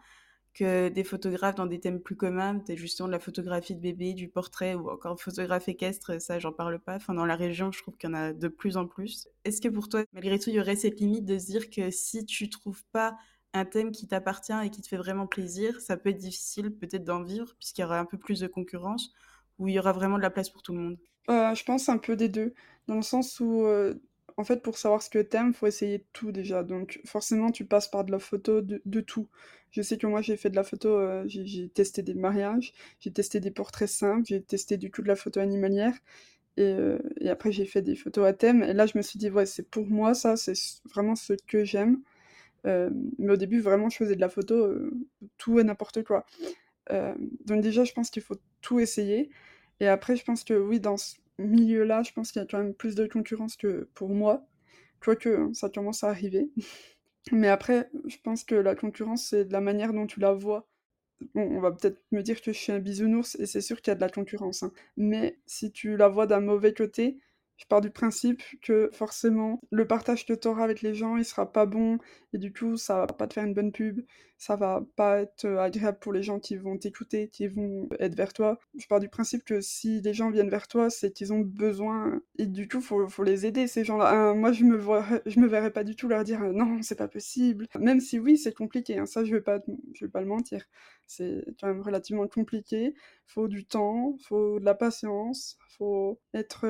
[0.55, 4.15] que des photographes dans des thèmes plus communs, peut-être justement de la photographie de bébé,
[4.15, 6.97] du portrait ou encore photographe équestre, ça j'en parle pas.
[6.97, 9.29] Enfin, dans la région, je trouve qu'il y en a de plus en plus.
[9.45, 11.91] Est-ce que pour toi, malgré tout, il y aurait cette limite de se dire que
[11.91, 13.17] si tu trouves pas
[13.53, 17.05] un thème qui t'appartient et qui te fait vraiment plaisir, ça peut être difficile peut-être
[17.05, 19.13] d'en vivre puisqu'il y aura un peu plus de concurrence
[19.59, 20.99] ou il y aura vraiment de la place pour tout le monde?
[21.29, 22.55] Heu, je pense un peu des 2,
[22.87, 24.03] dans le sens où, heu,
[24.37, 27.65] en fait, pour savoir ce que tu aimes, faut essayer tout déjà, donc forcément, tu
[27.65, 29.29] passes par de la photo de de tout.
[29.73, 33.13] Je sais que moi, j'ai fait de la photo, heu, j'ai testé des mariages, j'ai
[33.13, 35.95] testé des portraits simples, j'ai testé du coup de la photo animalière
[36.59, 39.19] et heu et après j'ai fait des photos à thème et là, je me suis
[39.19, 40.55] dit: «Ouais, c'est pour moi ça, c'est
[40.95, 42.01] vraiment ce que j'aime».
[42.65, 44.69] Hem, mais au début, vraiment, je faisais de la photo,
[45.39, 46.27] tout et n'importe quoi.
[47.47, 49.31] Donc déjà, je pense qu'il faut tout essayer
[49.81, 50.97] et après je pense que oui, dans
[51.41, 54.47] milieu-là, je pense qu'il y a quand même plus de concurrence que pour moi.
[55.01, 56.51] Quoique, ça commence à arriver.
[57.33, 60.69] Mais après, je pense que la concurrence, c'est de la manière dont tu la vois.
[61.35, 63.93] On va peut-être me dire que je suis un bisounours et c'est sûr qu'il y
[63.93, 64.73] a de la concurrence, hein.
[64.97, 67.19] Mais si tu la vois d'un mauvais côté,
[67.59, 71.25] je pars du principe que forcément le partage que tu auras avec les gens, il
[71.25, 71.99] sera pas bon
[72.33, 74.01] et du coup, ça va pas te faire une bonne pub,
[74.41, 78.15] ça va pas être, heu, agréable pour les gens qui vont t'écouter, qui vont être
[78.17, 78.59] vers toi.
[78.79, 82.21] Je pars du principe que si les gens viennent vers toi, c'est qu'ils ont besoin
[82.39, 84.11] et du coup, faut faut les aider ces gens-là.
[84.31, 84.79] Hein, moi, je me
[85.27, 87.67] je me verrais pas du tout leur dire: «Heu, non, c'est pas possible».
[87.79, 89.61] Même si oui, c'est compliqué, hein, ça je vais pas
[89.95, 90.65] je vais pas le mentir.
[91.07, 92.95] C'est quand même relativement compliqué,
[93.27, 96.67] faut du temps, faut de la patience, faut être,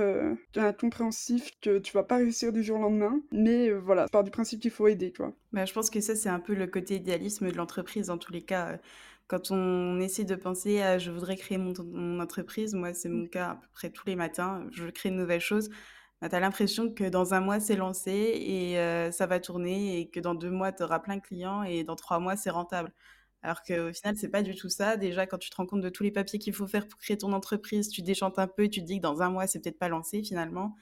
[0.79, 4.31] compréhensif que tu vas pas réussir du jour au lendemain, mais voilà, je pars du
[4.31, 5.35] principe qu'il faut aider, tu vois?
[5.53, 8.43] Bah, je pense que ça, c'est un peu le côté idéalisme l'entreprise dans tous les
[8.45, 8.79] cas, heu,
[9.29, 13.21] quand on essaie de penser à: «Je voudrais créer mon mon entreprise», moi, c'est Mmh.
[13.21, 15.71] mon cas à peu près tous les matins, je créer une nouvelle chose.
[16.21, 20.01] Bah, tu as l'impression que dans un mois, c'est lancé et heu, ça va tourner
[20.01, 22.51] et que dans 2 mois, tu auras plein de clients et dans 3 mois, c'est
[22.51, 22.93] rentable.
[23.43, 24.97] Alors qu'au final, c'est pas du tout ça.
[24.99, 27.17] Déjà, quand tu te rends compte de tous les papiers qu'il faut faire pour créer
[27.19, 29.61] ton entreprise, tu déchantes un peu et tu te dis que dans un mois, c'est
[29.63, 30.77] peut-être pas lancé finalement.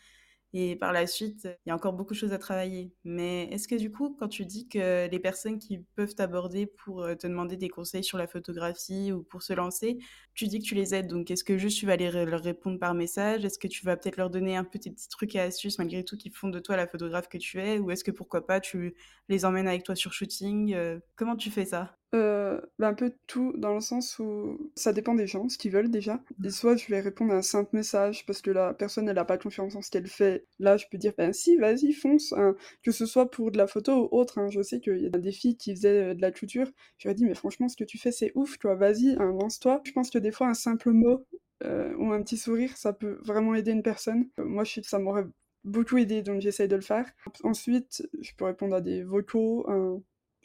[0.54, 2.94] Et par la suite, il y a encore beaucoup de choses à travailler.
[3.04, 7.04] Mais est-ce que du coup, quand tu dis que les personnes qui peuvent t'aborder pour,
[7.04, 9.98] heu, te demander des conseils sur la photographie ou pour se lancer,
[10.34, 11.08] tu dis que tu les aides.
[11.08, 13.44] Donc est-ce que juste tu vas les leur répondre par message?
[13.44, 16.02] Est-ce que tu vas peut-être leur donner un peu tes petits trucs et astuces malgré
[16.04, 17.78] tout qui font de toi la photographe que tu es?
[17.78, 18.94] Ou est-ce que pourquoi pas tu
[19.28, 20.74] les emmènes avec toi sur shooting?
[20.74, 21.97] Heu, comment tu fais ça?
[22.14, 25.72] Heu, bah, un peu tout, dans le sens où ça dépend des gens, ce qu'ils
[25.72, 29.08] veulent déjà et soit je vais répondre à un simple message parce que la personne
[29.10, 30.46] elle a pas confiance en ce qu'elle fait.
[30.58, 33.66] Là, je peux dire: «Ben si, vas-y, fonce», hein, que ce soit pour de la
[33.66, 34.48] photo ou autre, hein.
[34.50, 36.66] Je sais qu'il y a des filles qui faisaient, heu, de la couture,
[36.96, 39.10] je leur ai dit: «Mais franchement, ce que tu fais, c'est ouf, tu vois, vas-y,
[39.18, 39.82] hein, lance-toi».
[39.84, 41.26] Je pense que des fois un simple mot,
[41.64, 44.28] heu, ou un petit sourire, ça peut vraiment aider une personne.
[44.38, 45.26] Moi, je ça m'aurait
[45.64, 47.04] beaucoup aidé, donc j'essaye de le faire.
[47.44, 49.68] Ensuite, je peux répondre à des vocaux,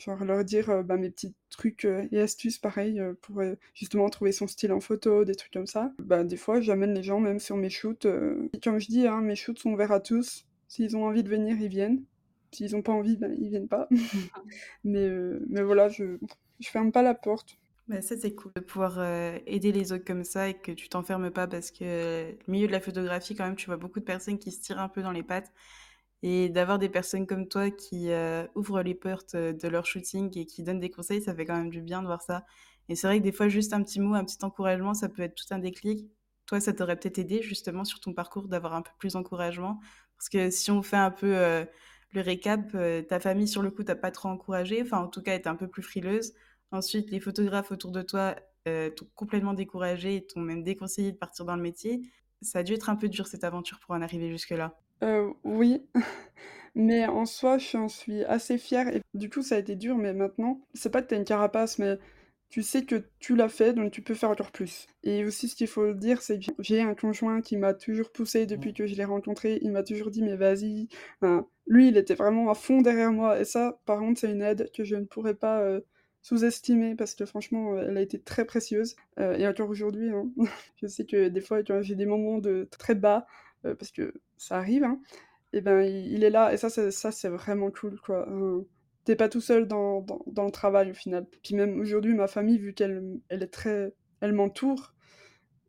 [0.03, 3.41] Genre leur dire, heu, bah, mes petits trucs, heu, et astuces pareil, heu, pour,
[3.73, 5.93] justement trouver son style en photo, des trucs comme ça.
[5.99, 9.21] Bah, des fois j'amène les gens même sur mes shoots, et comme je dis, hein,
[9.21, 10.45] mes shoots sont ouverts à tous.
[10.67, 12.03] S'ils ont envie de venir, ils viennent.
[12.51, 13.87] S'ils ont pas envie, ben, ils viennent pas.
[14.83, 15.09] Mais,
[15.49, 16.17] mais voilà, je
[16.59, 17.57] je ferme pas la porte.
[17.87, 19.03] Bah, ça, c'est cool de pouvoir,
[19.45, 21.83] aider les autres comme ça et que tu t'enfermes pas parce que
[22.31, 24.79] le milieu de la photographie quand même, tu vois beaucoup de personnes qui se tirent
[24.79, 25.51] un peu dans les pattes
[26.23, 30.35] et d'avoir des personnes comme toi qui, heu, ouvrent les portes, heu, de leur shooting
[30.37, 32.45] et qui donnent des conseils, ça fait quand même du bien de voir ça
[32.89, 35.21] et c'est vrai que des fois juste un petit mot, un petit encouragement, ça peut
[35.21, 36.09] être tout un déclic.
[36.45, 39.79] Toi, ça t'aurait peut-être aidé justement sur ton parcours d'avoir un peu plus d'encouragement?
[40.17, 41.65] Parce que si on fait un peu, heu,
[42.11, 42.75] le récap,
[43.07, 45.55] ta famille sur le coup t'a pas trop encouragée, enfin en tout cas était un
[45.55, 46.33] peu plus frileuse.
[46.71, 48.35] Ensuite, les photographes autour de toi,
[48.67, 52.01] heu, t'ont complètement découragé et t'ont même déconseillé de partir dans le métier.
[52.41, 54.82] Ça a dû être un peu dur cette aventure pour en arriver jusque-là.
[55.03, 55.85] Heu, oui,
[56.75, 60.13] mais en soi, j'en suis assez fière et du coup, ça a été dur, mais
[60.13, 61.97] maintenant, c'est pas que tu as une carapace, mais
[62.49, 64.87] tu sais que tu l'as fait, donc tu peux faire encore plus.
[65.03, 68.45] Et aussi, ce qu'il faut dire, c'est que j'ai un conjoint qui m'a toujours poussée
[68.47, 69.59] depuis que je l'ai rencontré.
[69.63, 70.87] Il m'a toujours dit: «Mais vas-y»,
[71.21, 73.39] enfin, lui, il était vraiment à fond derrière moi.
[73.39, 75.85] Et ça, par contre, c'est une aide que je ne pourrais pas, heu,
[76.21, 80.29] sous-estimer parce que franchement, heu, elle a été très précieuse, heu et encore aujourd'hui, hein,
[80.81, 83.25] je sais que des fois, j'ai des moments de très bas,
[83.65, 84.99] heu, parce que ça arrive, hein,
[85.53, 88.63] et ben, il est là et ça c'est ça c'est vraiment cool, quoi, hein.
[89.05, 91.25] Tu pas tout seul dans dans le travail, au final.
[91.43, 94.93] Puis même aujourd'hui, ma famille, vu qu'elle elle est très elle m'entoure,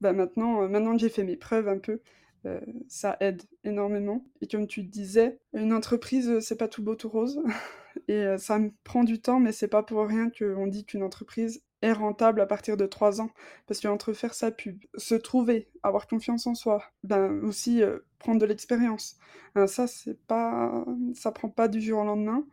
[0.00, 2.00] bah, maintenant, heu, maintenant que j'ai fait mes preuves un peu,
[2.46, 6.94] heu, ça aide énormément et comme tu disais, une entreprise, heu, c'est pas tout beau,
[6.94, 7.40] tout rose
[8.08, 11.62] et ça me prend du temps, mais c'est pas pour rien qu'on dit qu'une entreprise
[11.82, 13.30] est rentable à partir de 3 ans.
[13.66, 17.82] Parce qu'entre faire sa pub, se trouver, avoir confiance en soi, ben, aussi,
[18.24, 19.16] prendre de l'expérience,
[19.54, 20.84] hein, ça c'est pas
[21.14, 22.44] ça prend pas du jour au lendemain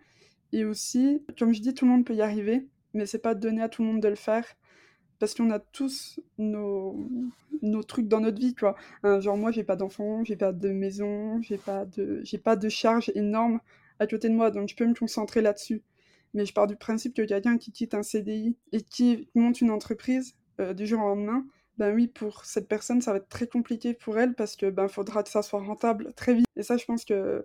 [0.54, 3.62] et aussi, comme je dis, tout le monde peut y arriver, mais c'est pas donné
[3.62, 4.46] à tout le monde de le faire
[5.20, 6.98] parce qu'on a tous nos
[7.62, 8.76] nos trucs dans notre vie, quoi.
[9.04, 12.56] Hein, genre moi, j'ai pas d'enfant, j'ai pas de maison, j'ai pas de j'ai pas
[12.56, 13.60] de charge énorme
[14.00, 15.84] à côté de moi, donc je peux me concentrer là-dessus.
[16.34, 19.72] Mais je pars du principe que quelqu'un qui quitte un CDI et qui monte une
[19.72, 21.46] entreprise, heu, du jour au lendemain,
[21.82, 24.88] ben oui, pour cette personne, ça va être très compliqué pour elle parce que, ben,
[24.88, 27.44] faudra que ça soit rentable très vite et ça, je pense que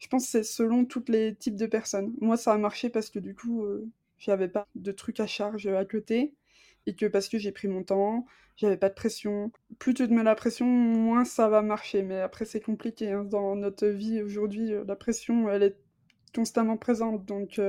[0.00, 2.14] je pense c'est selon toutes les types de personnes.
[2.20, 3.88] Moi, ça a marché parce que du coup, heu,
[4.18, 6.34] j'avais pas de trucs à charge, à côté
[6.86, 9.52] et que parce que j'ai pris mon temps, j'avais pas de pression.
[9.78, 13.24] Plus tu te mets la pression, moins ça va marcher, mais après c'est compliqué, hein,
[13.24, 15.76] dans notre vie aujourd'hui, heu, la pression, elle est
[16.34, 17.60] constamment présente donc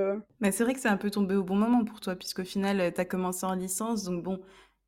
[0.41, 2.93] Mais c'est vrai que c'est un peu tombé au bon moment pour toi puisqu'au final,
[2.93, 4.39] tu as commencé en licence donc bon,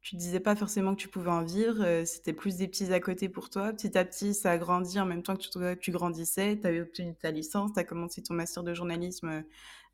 [0.02, 3.00] tu disais pas forcément que tu pouvais en vivre, heu, c'était plus des petits à
[3.00, 3.72] côté pour toi.
[3.74, 7.16] Petit à petit, ça a grandi en même temps que toi tu grandissais, tu obtenu
[7.16, 9.44] ta licence, tu as commencé ton master de journalisme, heu,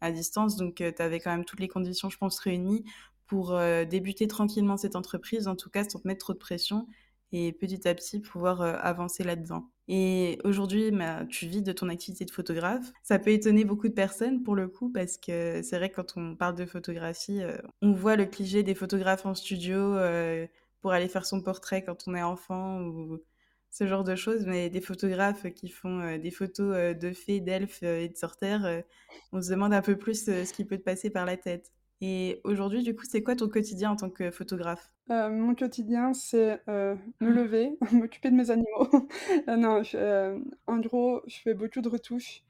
[0.01, 2.85] à distance donc heu, tu avais quand même toutes les conditions, je pense, réunies
[3.27, 6.87] pour, heu, débuter tranquillement cette entreprise, en tout cas sans te mettre trop de pression
[7.31, 9.69] et petit à petit pouvoir, heu, avancer là-dedans.
[9.87, 12.91] Et aujourd'hui, bah, tu vis de ton activité de photographe.
[13.03, 16.17] Ça peut étonner beaucoup de personnes pour le coup parce que c'est vrai que quand
[16.17, 20.47] on parle de photographie, heu, on voit le cliché des photographes en studio, heu,
[20.81, 23.19] pour aller faire son portrait quand on est enfant ou
[23.71, 24.45] ce genre de choses.
[24.45, 28.83] Mais des photographes qui font, des photos, de fées, d'elfes, et de sorcières, heu,
[29.31, 31.71] on se demande un peu plus, ce qui peut te passer par la tête.
[32.01, 34.91] Et aujourd'hui, du coup, c'est quoi ton quotidien en tant que photographe?
[35.09, 38.89] Heu, mon quotidien, c'est, heu, me lever, m'occuper de mes animaux.
[39.47, 42.43] Heu, non, je en gros, je fais beaucoup de retouches,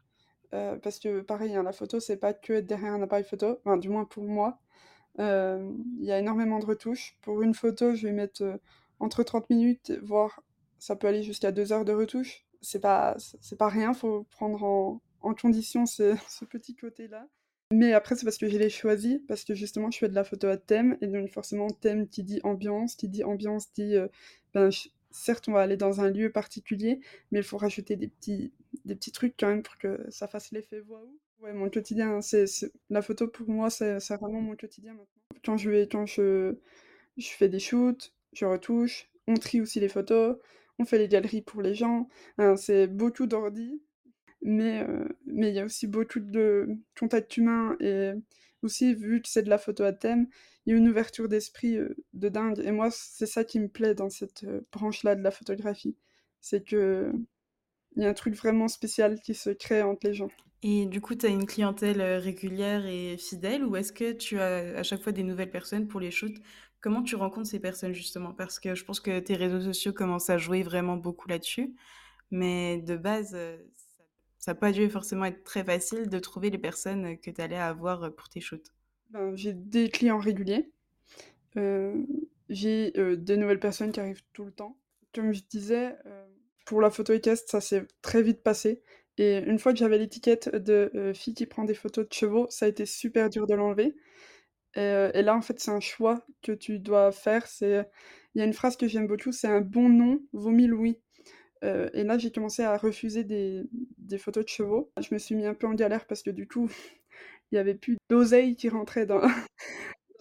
[0.52, 3.78] parce que pareil, hein, la photo, c'est pas que être derrière un appareil photo, enfin,
[3.78, 4.60] du moins pour moi.
[5.20, 7.18] Il y a énormément de retouches.
[7.22, 8.60] Pour une photo, je vais mettre,
[9.00, 10.42] entre 30 minutes, voire
[10.80, 12.46] ça peut aller jusqu'à 2 heures de retouche.
[12.62, 17.28] C'est pas c'est pas rien, faut prendre en en condition ce ce petit côté-là.
[17.72, 20.24] Mais après, c'est parce que je l'ai choisi, parce que justement, je fais de la
[20.24, 24.10] photo à thème et donc forcément, thème qui dit ambiance, qui dit ambiance dit, heu,
[24.54, 24.70] ben,
[25.12, 27.00] certes, on va aller dans un lieu particulier,
[27.32, 28.54] mais il faut rajouter des petits
[28.86, 31.20] des petits trucs quand même pour que ça fasse l'effet waouh.
[31.40, 35.22] Ouais, mon quotidien, c'est c'est la photo pour moi, c'est vraiment mon quotidien maintenant.
[35.44, 36.56] Quand je vais quand je
[37.18, 40.38] je fais des shoots, je retouche, on trie aussi les photos,
[40.80, 43.82] on fait les galeries pour les gens, hein, c'est beaucoup d'ordi
[44.42, 46.68] mais heu, mais il y a aussi beaucoup de
[47.00, 48.12] contact humain et
[48.64, 50.28] aussi vu que c'est de la photo à thème,
[50.66, 53.68] il y a une ouverture d'esprit, heu, de dingue et moi c'est ça qui me
[53.70, 55.96] plaît dans cette, heu, branche-là de la photographie.
[56.42, 57.12] C'est qu'il
[57.98, 60.30] y a un truc vraiment spécial qui se crée entre les gens.
[60.64, 64.78] Et du coup, tu as une clientèle, régulière et fidèle ou est-ce que tu as
[64.78, 66.38] à chaque fois des nouvelles personnes pour les shoots?
[66.82, 68.34] Comment tu rencontres ces personnes justement?
[68.34, 71.76] Parce que je pense que tes réseaux sociaux commencent à jouer vraiment beaucoup là-dessus,
[72.32, 73.36] mais de base,
[74.48, 77.42] ça ça a pas dû forcément être très facile de trouver les personnes, que tu
[77.42, 78.72] allais avoir, heu, pour tes shoots.
[79.10, 80.72] Ben, j'ai des clients réguliers,
[81.58, 82.08] heu,
[82.48, 84.78] j'ai, des nouvelles personnes qui arrivent tout le temps.
[85.14, 85.98] Comme je disais,
[86.66, 88.82] pour la photo équestre, ça s'est très vite passé
[89.18, 92.68] et une fois que j'avais l'étiquette de, fille qui prend des photos de chevaux, ça
[92.68, 93.98] a été super dur de l'enlever
[94.76, 97.46] et et là, en fait, c'est un choix que tu dois faire.
[97.62, 97.86] Il
[98.36, 101.02] y a une phrase que j'aime beaucoup, c'est: «Un bon nom vaut mille oui».
[101.64, 104.92] Heu et là, j'ai commencé à refuser des photos de chevaux.
[105.00, 106.70] Je me suis mis un peu en galère parce que du coup,
[107.52, 109.22] il y avait plus d'oseille qui rentrait dans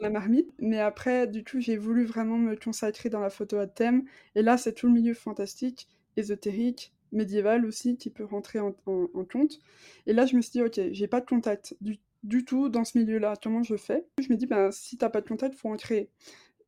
[0.01, 0.51] la marmite.
[0.59, 4.43] Mais après, du coup, j'ai voulu vraiment me consacrer dans la photo à thème et
[4.43, 9.61] là, c'est tout le milieu fantastique, ésotérique, médiéval aussi qui peut rentrer en compte
[10.07, 11.77] et là, je me suis dit: «OK, j'ai pas de contact
[12.23, 15.11] du tout dans ce milieu-là, comment je fais?» je me dis: «Ben, si tu as
[15.11, 16.11] pas de contact, faut en créer»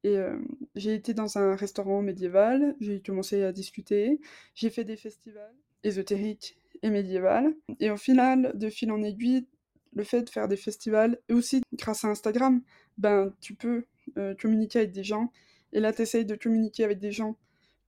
[0.04, 4.20] et hem, j'ai été dans un restaurant médiéval, j'ai commencé à discuter,
[4.54, 9.46] j'ai fait des festivals ésotériques et médiéval et au final, de fil en aiguille,
[9.94, 12.62] le fait de faire des festivals et aussi grâce à Instagram,
[12.98, 13.84] ben, tu peux,
[14.16, 15.32] heu, communiquer avec des gens
[15.72, 17.36] et là, tu essayes de communiquer avec des gens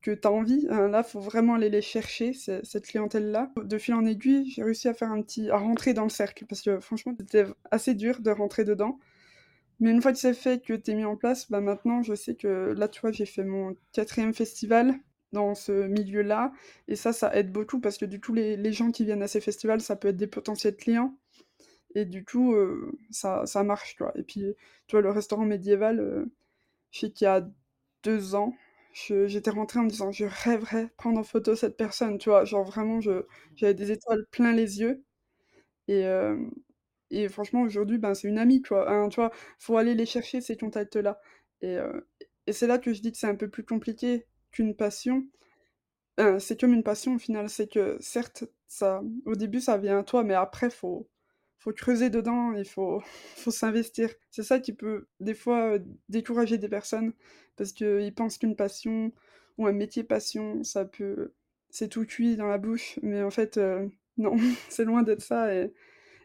[0.03, 3.53] que tu as envie, hein, là, faut vraiment aller les chercher, ce cette clientèle-là.
[3.63, 6.47] De fil en aiguille, j'ai réussi à faire un petit à rentrer dans le cercle
[6.47, 8.99] parce que franchement, c'était assez dur de rentrer dedans.
[9.81, 12.15] Mais une fois que c'est fait, que tu es mis en place, bah, maintenant je
[12.15, 14.95] sais que là, tu vois, j'ai fait mon 4e festival
[15.33, 16.53] dans ce milieu-là.
[16.89, 19.29] Et ça, ça aide beaucoup parce que du coup, les les gens qui viennent à
[19.29, 21.17] ces festivals, ça peut être des potentiels clients.
[21.95, 24.45] Et du coup, heu, ça ça marche, quoi et puis,
[24.89, 26.33] tu vois, le restaurant médiéval, heu,
[26.93, 27.49] je sais qu'il y a
[28.05, 28.55] 2 ans,
[28.95, 32.45] j'étais rentrée en me disant: «Je rêverais prendre en photo cette personne», tu vois?
[32.47, 35.05] Genre vraiment j'avais des étoiles plein les yeux.
[35.89, 36.51] Et hem
[37.11, 39.33] et franchement aujourd'hui, ben, c'est une amie, quoi, hein, tu vois?
[39.59, 41.21] Faut aller les chercher ces contacts-là
[41.63, 42.07] et heu
[42.47, 45.25] et c'est là que je dis que c'est un peu plus compliqué qu'une passion.
[46.39, 50.05] C'est comme une passion au final, c'est que certes, ça au début ça vient à
[50.05, 51.09] toi, mais après faut
[51.59, 53.01] faut creuser dedans, il faut
[53.37, 54.11] faut s'investir.
[54.31, 57.13] C'est ça qui peut des fois, heu, décourager des personnes
[57.57, 59.13] parce qu'ils pensent qu'une passion
[59.59, 61.33] ou un métier passion, ça peut
[61.71, 64.37] c'est tout cuit dans la bouche, mais en fait, heu, non,
[64.69, 65.49] c'est loin d'être ça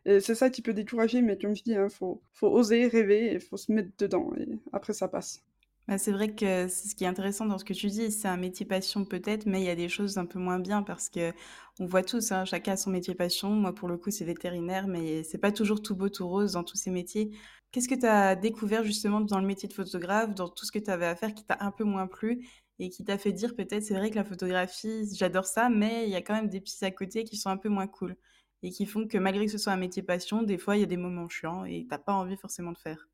[0.06, 3.34] et c'est ça qui peut décourager, mais comme je dis, hein, faut faut oser rêver
[3.34, 5.44] et faut se mettre dedans et après ça passe.
[5.88, 8.28] Bah, c'est vrai que c'est ce qui est intéressant dans ce que tu dis, c'est
[8.28, 11.10] un métier passion peut-être, mais il y a des choses un peu moins bien parce
[11.10, 11.32] que
[11.80, 13.52] on voit tous, hein, chacun a son métier passion.
[13.52, 16.64] Moi, pour le coup, c'est vétérinaire, mais c'est pas toujours tout beau, tout rose dans
[16.64, 17.38] tous ces métiers.
[17.72, 20.80] Qu'est-ce que tu as découvert justement dans le métier de photographe, dans tout ce que
[20.80, 22.48] tu avais à faire qui t'a un peu moins plu
[22.80, 26.10] et qui t'a fait dire peut-être c'est vrai que la photographie, j'adore ça, mais il
[26.12, 28.16] y a quand même des petits à côté qui sont un peu moins cool?
[28.64, 30.84] Et qui font que malgré que ce soit un métier passion, des fois il y
[30.84, 33.08] a des moments chiants et t'as pas envie forcément de faire.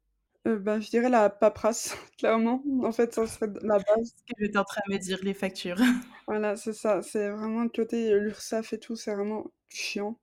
[0.46, 2.64] Heu, bah, je dirais la paperasse, clairement.
[2.84, 4.14] En fait, ça serait la base.
[4.18, 5.78] Ce que j'étais en train de me dire, les factures.
[6.28, 10.18] Voilà, c'est ça, c'est vraiment le côté, heu, l'URSSAF et tout, c'est vraiment chiant.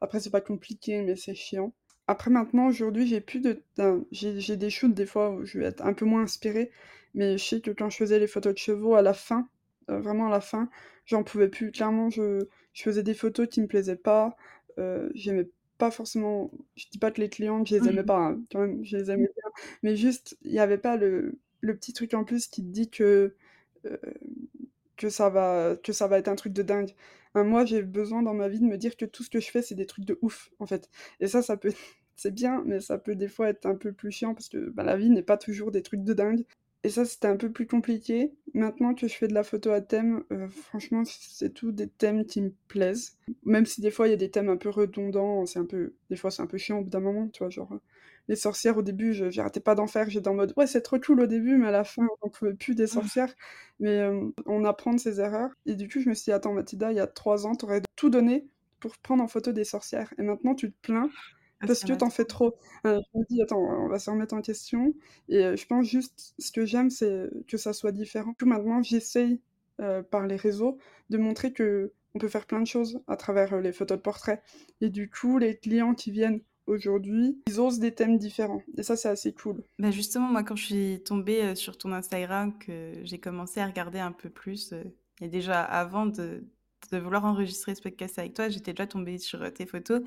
[0.00, 1.74] Après, c'est pas compliqué, mais c'est chiant.
[2.08, 3.62] Après maintenant, aujourd'hui, j'ai plus de
[4.12, 6.70] j'ai des shoots des fois où je vais être un peu moins inspirée,
[7.14, 9.48] mais je sais que quand je faisais les photos de chevaux à la fin,
[9.90, 10.70] heu, vraiment à la fin,
[11.06, 11.72] j'en pouvais plus.
[11.72, 14.36] Clairement, je je faisais des photos qui me plaisaient pas,
[14.78, 18.18] heu, j'aimais pas forcément je dis pas que les clientes, je les aimais Mmh pas,
[18.18, 19.50] hein, quand même, je les aimais bien,
[19.82, 22.90] mais juste, il y avait pas le le petit truc en plus qui te dit
[22.90, 23.34] que,
[23.86, 24.00] heu
[24.96, 26.94] que ça va que ça va être un truc de dingue.
[27.34, 29.50] Hein, moi, j'ai besoin dans ma vie de me dire que tout ce que je
[29.50, 30.88] fais, c'est des trucs de ouf, en fait.
[31.20, 31.72] Et ça, ça peut
[32.16, 34.82] c'est bien, mais ça peut des fois être un peu plus chiant parce que, bah,
[34.82, 36.44] la vie n'est pas toujours des trucs de dingue.
[36.82, 38.32] Et ça, c'était un peu plus compliqué.
[38.54, 42.24] Maintenant que je fais de la photo à thème, heu, franchement, c'est tout des thèmes
[42.24, 43.18] qui me plaisent.
[43.44, 45.94] Même si des fois, il y a des thèmes un peu redondants, c'est un peu
[46.08, 47.50] des fois, c'est un peu chiant au bout d'un moment, tu vois?
[47.50, 47.80] Genre, heu,
[48.28, 50.98] les sorcières au début, je j'arrêtais pas d'en faire, j'étais en mode: «Ouais, c'est trop
[50.98, 53.10] cool au début», mais à la fin, j'en pouvais plus des mh.
[53.10, 53.34] sorcières.
[53.78, 56.54] Mais, hem, on apprend de ses erreurs et du coup, je me suis dit: «Attends
[56.54, 58.48] Mathilda, il y a 3 ans, tu aurais tout donné
[58.80, 61.12] pour prendre en photo des sorcières et maintenant tu te plains
[61.60, 62.50] Parce parce que en a tu en fais trop.
[62.52, 62.56] trop».
[62.86, 64.94] Heu, je me dis: «Attends, on va se remettre en question»
[65.28, 68.32] et je pense juste ce que j'aime, c'est que ça soit différent.
[68.38, 69.40] Coup, maintenant, j'essaye,
[70.10, 70.78] par les réseaux,
[71.10, 74.42] de montrer qu'on peut faire plein de choses à travers, les photos de portrait
[74.80, 78.96] et du coup, les clients qui viennent aujourd'hui, ils osent des thèmes différents et ça,
[78.96, 79.62] c'est assez cool.
[79.78, 83.98] Bah, justement, moi, quand je suis tombée, sur ton Instagram, que j'ai commencé à regarder
[83.98, 84.74] un peu plus,
[85.22, 86.44] et déjà avant de
[86.90, 90.00] de vouloir enregistrer ce podcast avec toi, j'étais déjà tombée sur, heu, tes photos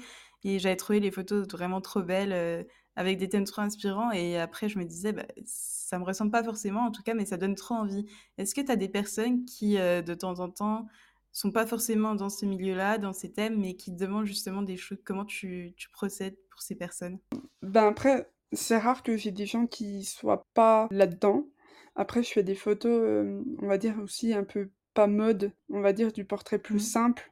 [0.43, 4.38] et j'avais trouvé les photos vraiment trop belles, heu, avec des thèmes trop inspirants et
[4.38, 7.38] après je me disais: «Bah, ça me ressemble pas forcément en tout cas, mais ça
[7.38, 8.06] donne trop envie».
[8.38, 10.88] Est-ce que tu as des personnes qui, heu, de temps en temps,
[11.32, 14.78] sont pas forcément dans ce milieu-là, dans ces thèmes, mais qui te demandent justement des
[14.78, 15.00] choses?
[15.04, 17.19] Comment tu procèdes pour ces personnes?
[17.62, 21.48] Ben, après, c'est rare que j'ai des gens qui soient pas là-dedans.
[21.96, 25.94] Après, je fais des photos, on va dire aussi un peu pas mode, on va
[25.94, 26.80] dire du portrait plus Mmh.
[26.80, 27.32] simple,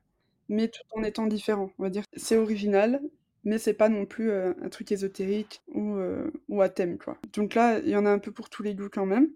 [0.50, 1.72] mais tout en étant différent.
[1.80, 3.02] On va dire c'est original,
[3.44, 7.18] mais c'est pas non plus, heu, un truc ésotérique ou, heu, ou à thème, quoi.
[7.34, 9.30] Donc là, il y en a un peu pour tous les goûts quand même.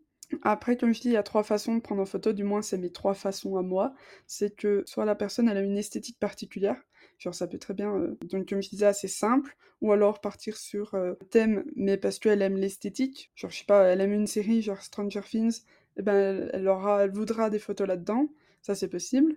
[0.43, 2.61] Après, comme je dis, il y a 3 façons de prendre en photo, du moins
[2.63, 3.93] c'est mes 3 façons à moi.
[4.27, 6.81] C'est que soit la personne, elle a une esthétique particulière,
[7.19, 10.57] genre ça peut très bien, heu, donc comme je disais assez simple, ou alors partir
[10.57, 13.31] sur, heu, thème, mais parce qu'elle aime l'esthétique.
[13.35, 15.61] Genre je sais pas, elle aime une série genre Stranger Things,
[15.97, 18.29] et ben, elle aura elle voudra des photos là-dedans,
[18.61, 19.35] ça c'est possible.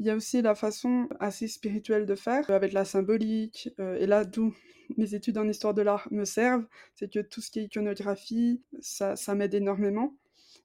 [0.00, 3.96] Il y a aussi la façon assez spirituelle de faire, euh, avec la symbolique, heu,
[4.00, 4.54] et là d'où
[4.96, 8.62] mes études en histoire de l'art me servent, c'est que tout ce qui est iconographie,
[8.80, 10.16] ça ça m'aide énormément.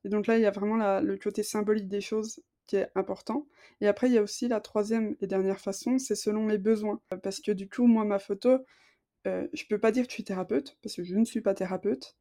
[0.03, 3.47] Et donc là, il y a vraiment le côté symbolique des choses qui est important.
[3.81, 7.01] Et après, il y a aussi la troisième et dernière façon, c'est selon mes besoins.
[7.23, 8.59] Parce que du coup, moi, ma photo,
[9.27, 11.53] heu, je peux pas dire que je suis thérapeute, parce que je ne suis pas
[11.53, 12.15] thérapeute,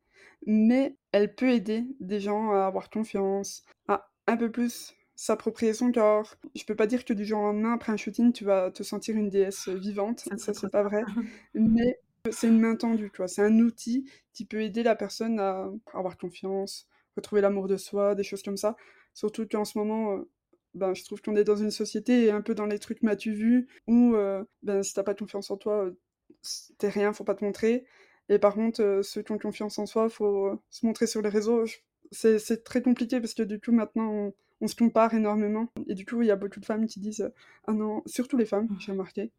[0.47, 5.93] mais elle peut aider des gens à avoir confiance, à un peu plus s'approprier son
[5.93, 6.35] corps.
[6.55, 8.83] Je peux pas dire que du jour au lendemain, après un shooting, tu vas te
[8.83, 11.07] sentir une déesse, vivante, Ça ça c'est pas vrai,
[11.55, 13.29] mais c'est une main tendue, tu vois?
[13.29, 18.15] C'est un outil qui peut aider la personne à avoir confiance, retrouver l'amour de soi,
[18.15, 18.77] des choses comme ça.
[19.13, 20.31] Surtout qu'en ce moment, heu,
[20.75, 23.69] ben, je trouve qu'on est dans une société un peu dans les trucs m'as-tu vu
[23.87, 25.99] où, heu, ben, si tu as pas confiance en toi, heu,
[26.43, 27.85] s tu rien, faut pas te montrer
[28.29, 31.23] et par contre, heu, ceux qui ont confiance en soi, faut, heu, se montrer sur
[31.23, 31.65] les réseaux.
[32.13, 36.07] C'est très compliqué parce que du coup maintenant on on se compare énormément et du
[36.07, 37.33] coup, il y a beaucoup de femmes qui disent, heu:
[37.67, 39.33] «Ah non» surtout les femmes, j'ai remarqué,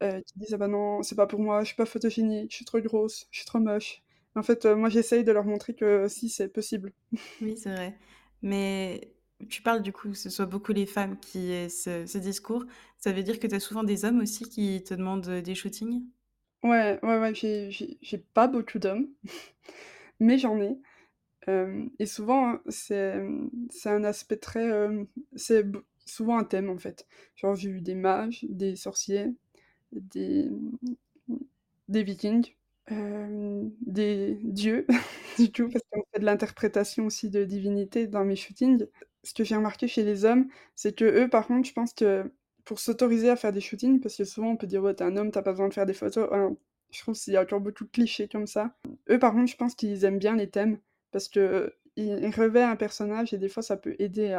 [0.00, 2.64] qui disent: «Ah bah non, c'est pas pour moi, je suis pas photogénique, je suis
[2.64, 4.02] trop grosse, je suis trop moche».
[4.36, 6.92] En fait, moi j'essaye de leur montrer que si, c'est possible.
[7.40, 7.98] Oui, c'est vrai.
[8.42, 9.14] Mais
[9.48, 12.64] tu parles du coup que ce soit beaucoup les femmes qui aient ce ce discours.
[12.98, 16.04] Ça veut dire que tu as souvent des hommes aussi qui te demandent, des shootings?
[16.62, 19.08] Ouais, ouais, ouais, j'ai pas beaucoup d'hommes,
[20.20, 20.78] mais j'en ai,
[21.98, 23.20] et souvent, hein, c'est,
[23.70, 24.88] c'est un aspect très,
[25.36, 25.64] c'est
[26.06, 27.06] souvent un thème, en fait.
[27.36, 29.34] Genre, j'ai eu des mages, des sorciers,
[29.92, 30.50] des,
[31.28, 31.36] mmh,
[31.88, 32.54] des vikings,
[33.86, 34.86] des dieux,
[35.38, 38.86] du coup, parce qu'on fait de l'interprétation aussi de divinités dans mes shootings.
[39.22, 42.30] Ce que j'ai remarqué chez les hommes, c'est qu'eux, par contre, je pense que
[42.64, 45.06] pour s'autoriser à faire des shootings, parce que souvent on peut dire: «Ouais, tu es
[45.06, 46.28] un homme, tu as pas besoin de faire des photos»,
[46.90, 48.74] je trouve qu'il y a encore beaucoup de clichés comme ça.
[49.08, 50.78] Eux, par contre, je pense qu'ils aiment bien les thèmes
[51.12, 54.32] parce qu'ils ils revêtent un personnage et des fois ça peut aider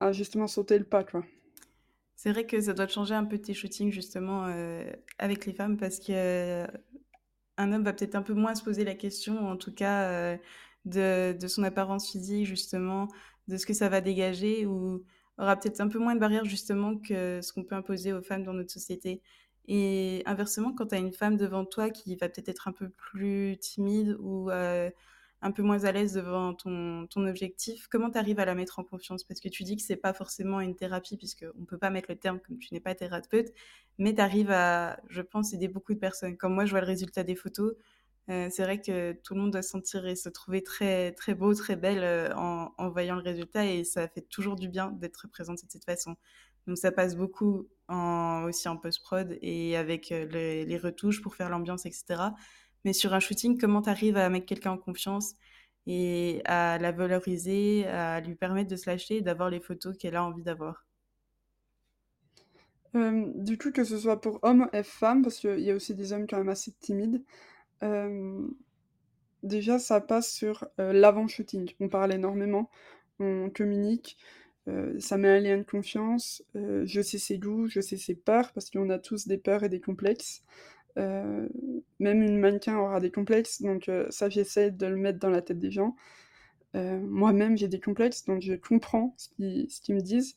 [0.00, 1.22] à justement sauter le pas, quoi.
[2.16, 4.84] C'est vrai que ça doit changer un peu tes shootings justement, heu,
[5.18, 6.66] avec les femmes parce que
[7.58, 10.38] un homme va peut-être un peu moins se poser la question, en tout cas, heu,
[10.86, 13.08] de de son apparence physique justement,
[13.48, 15.04] de ce que ça va dégager ou
[15.38, 18.44] aura peut-être un peu moins de barrières justement que ce qu'on peut imposer aux femmes
[18.44, 19.22] dans notre société
[19.68, 22.88] et inversement, quand tu as une femme devant toi qui va peut-être être un peu
[22.90, 24.90] plus timide ou heu,
[25.44, 28.78] un peu moins à l'aise devant ton ton objectif, comment tu arrives à la mettre
[28.80, 29.24] en confiance?
[29.24, 32.10] Parce que tu dis que c'est pas forcément une thérapie puisqu'on ne peut pas mettre
[32.10, 33.48] le terme comme tu n'es pas thérapeute,
[33.98, 36.36] mais tu arrives à, je pense, aider beaucoup de personnes.
[36.36, 37.74] Quand moi je vois le résultat des photos,
[38.30, 41.34] heu, c'est vrai que tout le monde doit se sentir et se trouver très très
[41.34, 45.22] beau, très belle, heu, en voyant le résultat et ça fait toujours du bien d'être
[45.24, 46.16] représentée de cette façon.
[46.66, 51.86] Donc ça passe beaucoup aussi en post-prod et avec, heu, les retouches pour faire l'ambiance
[51.86, 52.34] et cetera.
[52.84, 55.34] Mais sur un shooting, comment tu arrives à mettre quelqu'un en confiance
[55.86, 60.16] et à la valoriser, à lui permettre de se lâcher et d'avoir les photos qu'elle
[60.16, 60.86] a envie d'avoir?
[62.94, 66.12] Du coup, que ce soit pour hommes et femmes, parce qu'il y a aussi des
[66.12, 67.24] hommes quand même assez timides,
[69.42, 71.72] déjà ça passe sur, l'avant-shooting.
[71.80, 72.70] On parle énormément,
[73.18, 74.16] on communique,
[74.98, 78.70] ça met un lien de confiance, je sais ses goûts, je sais ses peurs, parce
[78.70, 80.42] qu'on a tous des peurs et des complexes.
[80.96, 81.48] Même
[82.00, 85.70] une mannequin aura des complexes, donc ça j'essaie de le mettre dans la tête des
[85.70, 85.96] gens.
[86.74, 90.36] Moi-même j'ai des complexes, donc je comprends ce qu'ils me disent.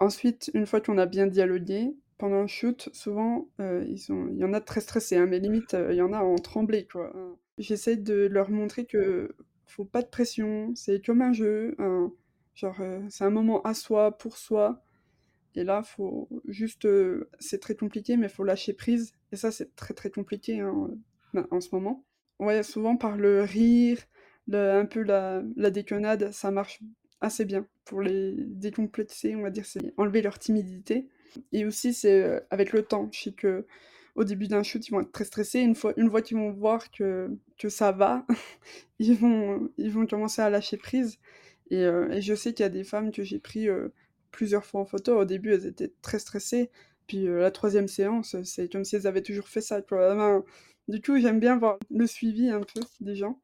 [0.00, 4.38] Ensuite, une fois qu'on a bien dialogué, pendant un shoot, souvent, heu, ils sont il
[4.38, 6.86] y en a très stressés, hein, mais limite, heu, il y en a en trembler,
[6.86, 7.36] quoi, hein.
[7.58, 9.34] J'essaie de leur montrer que
[9.66, 12.12] faut pas de pression, c'est comme un jeu, hein,
[12.54, 14.82] genre, heu, c'est un moment à soi, pour soi.
[15.54, 16.86] Et là, faut juste,
[17.40, 19.12] c'est très compliqué, mais faut lâcher prise.
[19.32, 20.88] Et ça, c'est très, très compliqué, hein,
[21.34, 22.04] ben, en ce moment.
[22.38, 23.98] Ouais, souvent par le rire,
[24.52, 26.80] un peu la la déconnade, ça marche
[27.20, 27.66] assez bien.
[27.84, 29.64] Pour les décomplexer, on va dire,
[29.96, 31.08] enlever leur timidité
[31.52, 33.08] et aussi c'est, heu, avec le temps.
[33.12, 35.60] Je sais qu'au début d'un shoot, ils vont être très stressés.
[35.60, 38.26] Une fois une fois qu'ils vont voir que que ça va,
[38.98, 41.18] ils vont ils vont commencer à lâcher prise
[41.70, 43.92] et heu et je sais qu'il y a des femmes que j'ai pris, heu,
[44.32, 45.18] plusieurs fois en photo.
[45.20, 46.70] Au début, elles étaient très stressées,
[47.08, 49.80] puis, la troisième séance, c'est comme si elles avaient toujours fait ça,
[50.88, 53.40] du coup, j'aime bien voir le suivi un peu des gens,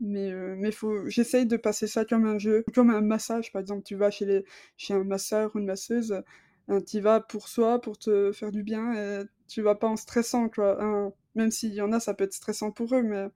[0.00, 3.82] mais mais faut j'essaye de passer ça comme un jeu, comme un massage, par exemple.
[3.84, 4.44] Tu vas chez les
[4.76, 6.22] chez un masseur ou une masseuse,
[6.70, 9.88] hein, tu y vas pour soi, pour te faire du bien et tu vas pas
[9.88, 11.12] en stressant, quoi.
[11.34, 13.26] Même s'il y en a, ça peut être stressant pour eux, mais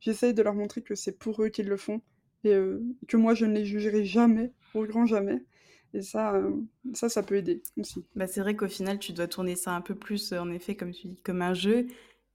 [0.00, 2.02] j'essaye de leur montrer que c'est pour eux qu'ils le font
[2.44, 5.44] et heu, que moi je ne les jugerai jamais, au grand jamais
[5.94, 8.04] et ça, hem, ça, ça peut aider aussi.
[8.16, 10.76] Bah, c'est vrai qu'au final, tu dois tourner ça un peu plus, heu, en effet,
[10.76, 11.86] comme tu dis, comme un jeu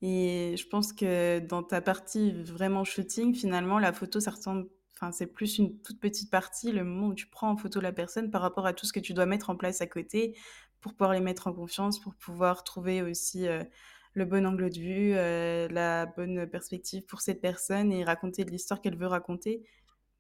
[0.02, 4.68] et je pense que dans ta partie vraiment shooting, finalement, la photo, ça ressemble
[5.00, 7.92] enfin, c'est plus une toute petite partie, le moment où tu prends en photo la
[7.94, 10.38] personne par rapport à tout ce que tu dois mettre en place à côté
[10.82, 13.66] pour pouvoir les mettre en confiance, pour pouvoir trouver aussi, heu,
[14.14, 18.82] le bon angle de vue, heu, la bonne perspective pour cette personne et raconter l'histoire
[18.82, 19.64] qu'elle veut raconter.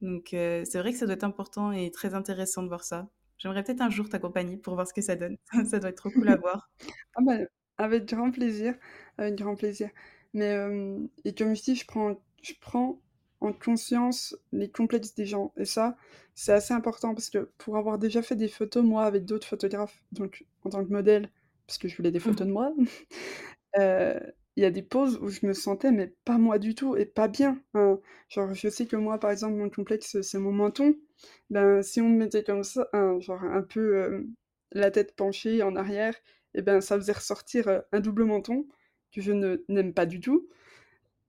[0.02, 3.10] Donc heu, c'est vrai que ça doit être important et très intéressant de voir ça.
[3.38, 5.38] J'aimerais peut-être un jour t'accompagner pour voir ce que ça donne.
[5.70, 6.70] Ça doit être trop cool à voir.
[7.16, 7.38] Ah bah,
[7.78, 8.76] avec grand plaisir,
[9.18, 9.90] avec grand plaisir.
[10.34, 10.56] Mais,
[11.26, 13.02] et comme je dis, je prends je prends
[13.42, 15.96] en conscience les complexes des gens et ça,
[16.36, 20.04] c'est assez important parce que pour avoir déjà fait des photos, moi, avec d'autres photographes,
[20.12, 21.30] donc en tant que modèle,
[21.68, 22.74] parce que je voulais des photos de moi,
[23.78, 24.20] heu,
[24.56, 27.06] il y a des poses où je me sentais, mais pas moi du tout et
[27.06, 28.00] pas bien, hein.
[28.30, 30.96] Genre, je sais que moi, par exemple, mon complexe, c'est mon menton.
[31.50, 34.34] Ben, si on me mettait comme ça, hein, genre un peu, hem,
[34.72, 36.14] la tête penchée en arrière
[36.54, 38.68] et ben, ça faisait ressortir, heu, un double menton
[39.14, 40.48] que je ne n'aime pas du tout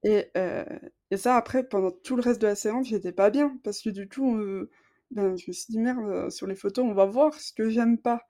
[0.03, 0.65] et heu
[1.11, 3.89] et ça après pendant tout le reste de la séance, j'étais pas bien parce que
[3.89, 4.69] du coup, heu,
[5.11, 7.69] ben, je me suis dit: «Merde, heu, sur les photos, on va voir ce que
[7.69, 8.21] j'aime pas»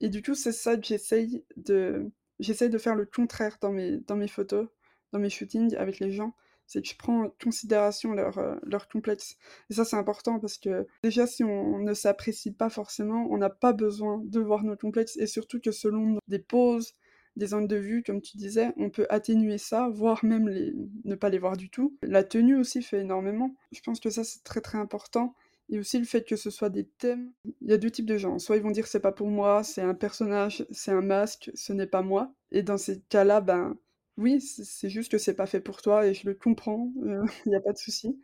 [0.00, 3.98] et du coup, c'est ça que j'essaye de j'essaye de faire le contraire dans mes
[3.98, 4.68] dans mes photos,
[5.12, 6.34] dans mes shootings avec les gens.
[6.66, 9.36] c'est que je prends en considération leur, heu, leur complexe.
[9.70, 13.50] Et ça, c'est important parce que déjà, si on ne s'apprécie pas forcément, on n'a
[13.50, 15.16] pas besoin de voir nos complexes.
[15.18, 16.94] Et surtout que selon des poses,
[17.36, 20.74] des angles de vue, comme tu disais, on peut atténuer ça, voire même les
[21.04, 21.96] ne pas les voir du tout.
[22.02, 23.54] La tenue aussi fait énormément.
[23.72, 25.34] Je pense que ça, c'est très, très important
[25.70, 27.32] et aussi le fait que ce soit des thèmes.
[27.62, 29.62] Il y a 2 types de gens, soit ils vont dire: «C'est pas pour moi,
[29.64, 33.78] c'est un personnage, c'est un masque, ce n'est pas moi» et dans ces cas-là, ben,
[34.18, 37.22] oui, c'est juste que c'est pas fait pour toi et je le comprends, il
[37.52, 38.20] y a pas de souci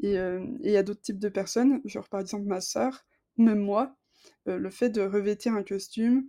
[0.00, 3.04] et hem et il y a d'autres types de personnes, genre par exemple ma sœur,
[3.36, 3.96] même moi,
[4.48, 6.28] heu, le fait de revêtir un costume,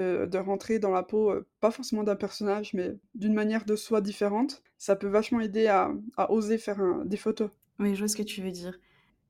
[0.00, 3.76] heu, de rentrer dans la peau, heu, pas forcément d'un personnage, mais d'une manière de
[3.76, 5.92] soi différente, ça peut vachement aider à
[6.30, 7.50] oser faire des photos.
[7.78, 8.78] Oui, je vois ce que tu veux dire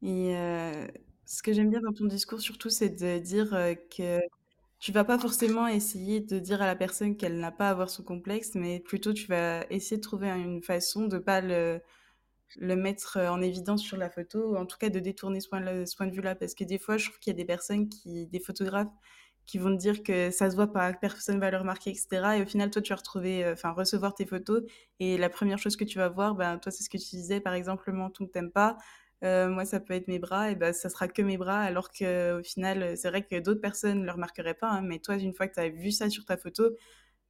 [0.02, 0.88] et heu,
[1.26, 3.50] ce que j'aime bien dans ton discours surtout, c'est de dire,
[3.96, 4.20] que
[4.80, 7.90] tu vas pas forcément essayer de dire à la personne qu'elle n'a pas à avoir
[7.90, 11.80] son complexe, mais plutôt tu vas essayer de trouver un une façon de pas le
[12.58, 15.60] le mettre, en évidence sur la photo ou en tout cas de détourner ce point
[15.60, 16.34] le ce point de vue-là.
[16.36, 18.88] Parce que des fois, je trouve qu'il y a des personnes qui des photographes
[19.47, 21.95] qui vont te dire que ça se voit pas, que personne va le remarquer et
[21.95, 22.36] cetera.
[22.38, 24.62] Et au final, toi, tu vas retrouver, heu, enfin recevoir tes photos.
[25.01, 27.40] Et la première chose que tu vas voir, ben, toi, c'est ce que tu disais,
[27.40, 28.76] par exemple, le menton que tu aimes pas,
[29.24, 30.51] heu, moi, ça peut être mes bras.
[30.51, 31.61] Et bah, ça sera que mes bras.
[31.61, 35.16] Alors qu'au final, heu, c'est vrai que d'autres personnes le remarqueraient pas, hein, mais toi,
[35.16, 36.70] une fois que tu as vu ça sur ta photo,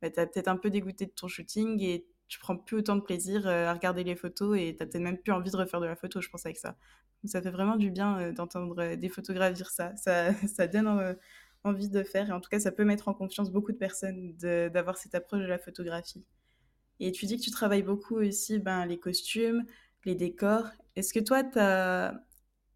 [0.03, 2.97] bah, tu as peut-être un peu dégoûté de ton shooting et tu prends plus autant
[2.97, 5.57] de plaisir, heu, à regarder les photos et tu as peut-être même plus envie de
[5.57, 6.71] refaire de la photo, je pense, avec ça.
[7.23, 9.95] Donc ça fait vraiment du bien, d'entendre, des photographes dire ça.
[9.97, 11.17] Ça ça donne,
[11.65, 14.35] envie de faire et en tout cas, ça peut mettre en confiance beaucoup de personnes
[14.37, 16.25] d'avoir cette approche de la photographie
[17.01, 19.65] et tu dis que tu travailles beaucoup aussi, ben, les costumes,
[20.05, 20.69] les décors.
[20.97, 22.15] Est-ce que toi, tu as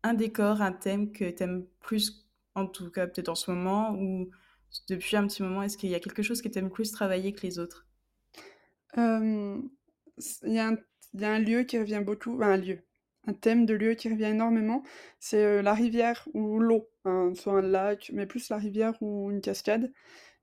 [0.03, 3.95] un décor, un thème que tu aimes plus, en tout cas peut-être en ce moment
[3.95, 4.31] ou
[4.89, 7.33] depuis un petit moment, est-ce qu'il y a quelque chose que tu aimes plus travailler
[7.33, 7.87] que les autres?
[8.97, 12.81] S il y a un lieu qui revient beaucoup, un lieu,
[13.29, 14.83] un thème de lieu qui revient énormément,
[15.21, 19.41] c'est, la rivière ou l'eau, hein, soit un lac, mais plus la rivière ou une
[19.41, 19.93] cascade.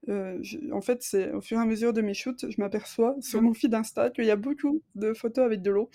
[0.07, 3.41] Je en fait, c'est au fur et à mesure de mes shoots, je m'aperçois sur
[3.41, 3.45] Mmh.
[3.45, 5.89] mon feed Insta qu'il y a beaucoup de photos avec de l'eau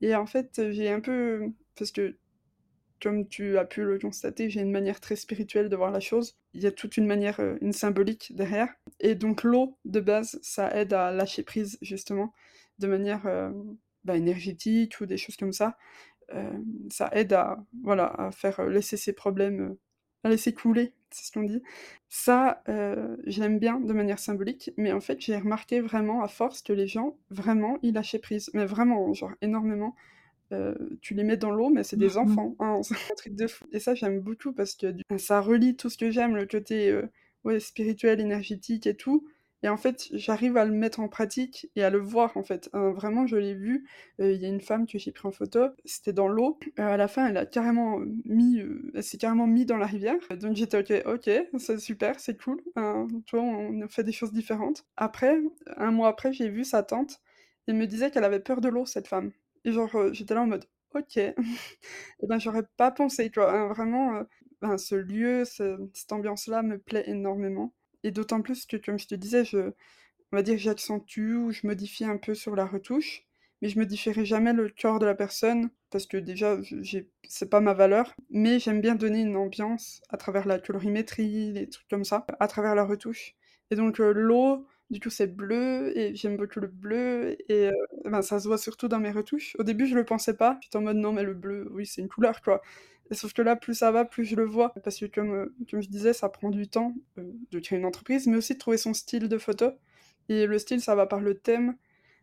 [0.00, 2.16] et en fait, j'ai un peu parce que
[3.00, 6.36] comme tu as pu le constater, j'ai une manière très spirituelle de voir la chose.
[6.54, 10.74] Il y a toute une manière, une symbolique derrière et donc l'eau, de base, ça
[10.74, 12.32] aide à lâcher prise justement
[12.78, 13.24] de manière,
[14.04, 15.76] bah, énergétique ou des choses comme ça.
[16.30, 19.78] Hem, ça aide à voilà, à faire, heu, laisser ses problèmes, heu,
[20.24, 21.62] à laisser couler, c'est ce qu'on dit.
[22.08, 22.62] Ça,
[23.26, 26.86] j'aime bien de manière symbolique, mais en fait, j'ai remarqué vraiment à force que les
[26.86, 29.94] gens, vraiment, ils lâchaient prise, mais vraiment, genre énormément.
[31.00, 32.18] Tu les mets dans l'eau, mais c'est des Mmh.
[32.18, 34.86] enfants, hein, c'est un truc de fou et ça, j'aime beaucoup parce que
[35.18, 37.00] ça relie tout ce que j'aime, le côté,
[37.44, 39.26] ouais, spirituel, énergétique et tout
[39.64, 42.70] et en fait, j'arrive à le mettre en pratique et à le voir, en fait.
[42.74, 43.88] Vraiment, je l'ai vu,
[44.20, 46.82] heu, il y a une femme que j'ai pris en photo, c'était dans l'eau, heu,
[46.82, 50.16] à la fin, elle a carrément, mis, heu, elle s'est carrément mis dans la rivière,
[50.40, 52.62] donc j'étais: «OK, OK, c'est super, c'est cool»,
[53.26, 54.84] tu vois, on fait des choses différentes.
[54.96, 55.40] Après,
[55.76, 57.20] un mois après, j'ai vu sa tante,
[57.66, 59.32] elle me disait qu'elle avait peur de l'eau, cette femme.
[59.64, 61.16] Et genre, j'étais là en mode: «OK».
[62.22, 63.30] Et ben, j'aurais pas pensé?
[63.36, 64.22] Hein, vraiment,
[64.62, 67.72] ben, ce lieu, ce cette ambiance-là me plaît énormément
[68.04, 69.72] et d'autant plus que, comme je te disais, je
[70.32, 73.22] on va dire j'accentue ou je modifie un peu sur la retouche,
[73.62, 76.58] mais je modifierai jamais le corps de la personne parce que déjà,
[77.28, 81.68] c'est pas ma valeur, mais j'aime bien donner une ambiance à travers la colorimétrie, les
[81.68, 83.34] trucs comme ça, à travers la retouche.
[83.70, 87.70] Et donc heu, l'eau, du coup, c'est bleu et j'aime beaucoup le bleu et
[88.04, 89.56] ben, ça se voit surtout dans mes retouches.
[89.58, 92.00] Au début, je le pensais pas, j'étais en mode: «Non, mais le bleu, oui, c'est
[92.02, 92.60] une couleur, quoi»
[93.12, 95.82] sauf que là, plus ça va, plus je le vois parce que comme, heu, comme
[95.82, 98.78] je disais, ça prend du temps, heu, de créer une entreprise, mais aussi de trouver
[98.78, 99.66] son style de photo
[100.28, 101.76] et le style, ça va par le thème,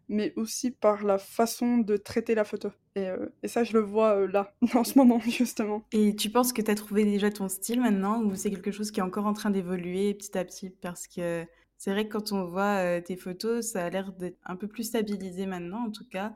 [0.09, 3.79] mais aussi par la façon de traiter la photo et heu et ça, je le
[3.81, 5.83] vois, là, en ce moment, justement.
[5.93, 8.91] Et tu penses que tu as trouvé déjà ton style maintenant ou c'est quelque chose
[8.91, 10.69] qui est encore en train d'évoluer petit à petit?
[10.69, 11.45] Parce que
[11.77, 14.83] c'est vrai que quand on voit, tes photos, ça a l'air d'être un peu plus
[14.85, 16.33] stabilisé maintenant en tout cas,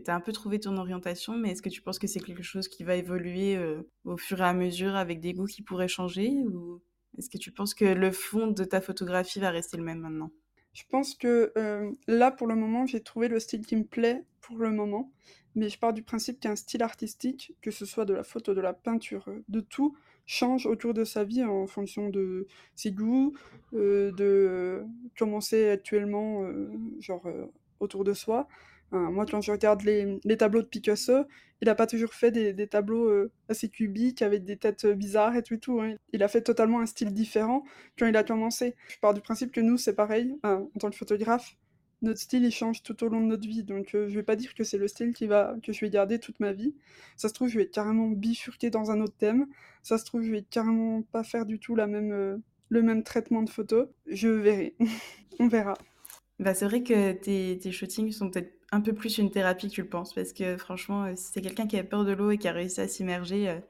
[0.00, 2.20] que tu as un peu trouvé ton orientation, mais est-ce que tu penses que c'est
[2.20, 5.62] quelque chose qui va évoluer, heu, au fur et à mesure avec des goûts qui
[5.62, 6.30] pourraient changer?
[6.44, 6.82] Ou
[7.18, 10.30] est-ce que tu penses que le fond de ta photographie va rester le même maintenant?
[10.72, 14.24] Je pense que, hem, là, pour le moment, j'ai trouvé le style qui me plaît
[14.42, 15.10] pour le moment,
[15.54, 18.60] mais je pars du principe qu'un style artistique, que ce soit de la photo, de
[18.60, 23.34] la peinture, heu, de tout, change autour de sa vie en fonction de ses goûts,
[23.72, 24.84] heu, de
[25.18, 26.44] comment c'est actuellement,
[27.00, 27.26] genre,
[27.80, 28.46] autour de soi.
[28.92, 31.24] Moi, quand je regarde les tableaux de Picasso,
[31.60, 35.36] il a pas toujours fait des tableaux, heu, assez cubiques avec des têtes, heu, bizarres
[35.36, 35.94] et tout hein.
[36.12, 37.64] Il a fait totalement un style différent
[37.98, 38.74] quand il a commencé.
[38.88, 41.56] Je pars du principe que nous, c'est pareil, en tant que photographe.
[42.02, 44.36] notre style, il change tout au long de notre vie, donc heu, je vais pas
[44.36, 46.74] dire que c'est le style qui va que je vais garder toute ma vie.
[47.16, 49.46] Ça se trouve, je vais carrément bifurquer dans un autre thème.
[49.82, 53.02] Ça se trouve, je vais carrément pas faire du tout la même, heu, le même
[53.02, 53.86] traitement de photo.
[54.06, 54.74] Je verrai.
[55.40, 55.74] On verra.
[56.38, 59.82] Bah, c'est vrai que tes shootings sont peut-être un peu plus une thérapie que tu
[59.82, 62.36] le penses parce que franchement, heu, si c'est quelqu'un qui a peur de l'eau et
[62.38, 63.62] qui a réussi à s'immerger, heu,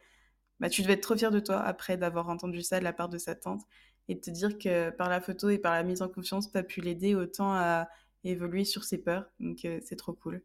[0.61, 3.09] bah, tu devais être trop fier de toi après d'avoir entendu ça de la part
[3.11, 3.63] de sa tante
[4.09, 6.59] et de te dire que par la photo et par la mise en confiance, tu
[6.59, 7.89] as pu l'aider autant à
[8.25, 10.43] évoluer sur ses peurs, donc heu, c'est trop cool.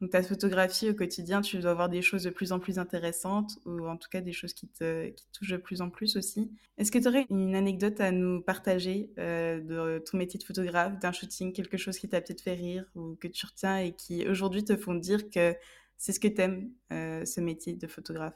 [0.00, 3.58] Donc ta photographie au quotidien, tu dois voir des choses de plus en plus intéressantes
[3.64, 6.50] ou en tout cas des choses qui te qui touchent de plus en plus aussi.
[6.78, 10.98] Est-ce que tu aurais une anecdote à nous partager, heu, de ton métier de photographe,
[10.98, 14.26] d'un shooting, quelque chose qui t'a peut-être fait rire ou que tu retiens et qui
[14.28, 15.54] aujourd'hui te font dire que
[15.96, 18.34] c'est ce que tu aimes, heu, ce métier de photographe?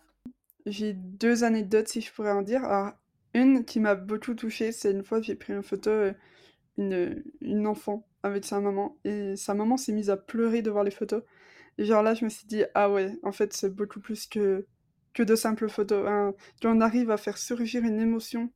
[0.67, 2.65] J'ai 2 anecdotes si je pourrais en dire.
[2.65, 2.93] Alors,
[3.35, 6.15] une qui m'a beaucoup touchée, c'est une fois j'ai pris en photo, heu,
[6.79, 10.91] une, une enfant avec sa maman et sa maman s'est mise à pleurer devant les
[10.93, 11.23] photos
[11.79, 14.66] et genre là, je me suis dit: «Ah ouais, en fait, c'est beaucoup plus que
[15.14, 16.35] que de simples photos, hein».
[16.62, 18.53] Qu'on arrive à faire surgir une émotion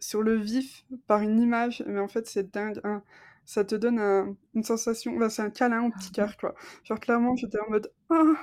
[0.00, 3.02] sur le vif par une image, mais en fait, c'est dingue, hein.
[3.46, 6.54] Ça te donne un une sensation bah, c'est un câlin au petit cœur, quoi.
[6.84, 8.34] Genre clairement, j'étais en mode: «Ah,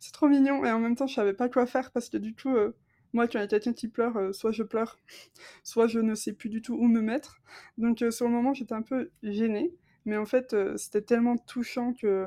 [0.00, 2.34] c'est trop mignon» et en même temps, je savais pas quoi faire parce que du
[2.34, 2.76] coup, heu,
[3.12, 4.98] moi, quand il y a quelqu'un qui pleure, heu, soit je pleure,
[5.64, 7.40] soit je ne sais plus du tout où me mettre.
[7.78, 9.72] Donc heu, sur le moment, j'étais un peu gênée,
[10.04, 12.26] mais en fait, c'était tellement touchant que,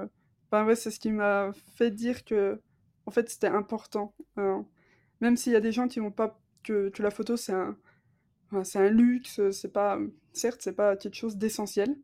[0.53, 2.61] bah, ouais, c'est ce qui m'a fait dire que
[3.07, 4.65] en fait, c'était important, hein.
[5.21, 7.77] Même s'il y a des gens qui vont pas que que la photo, c'est un
[8.51, 9.99] Enfin, c'est un luxe, c'est pas,
[10.33, 11.97] certes, c'est pas quelque chose d'essentiel,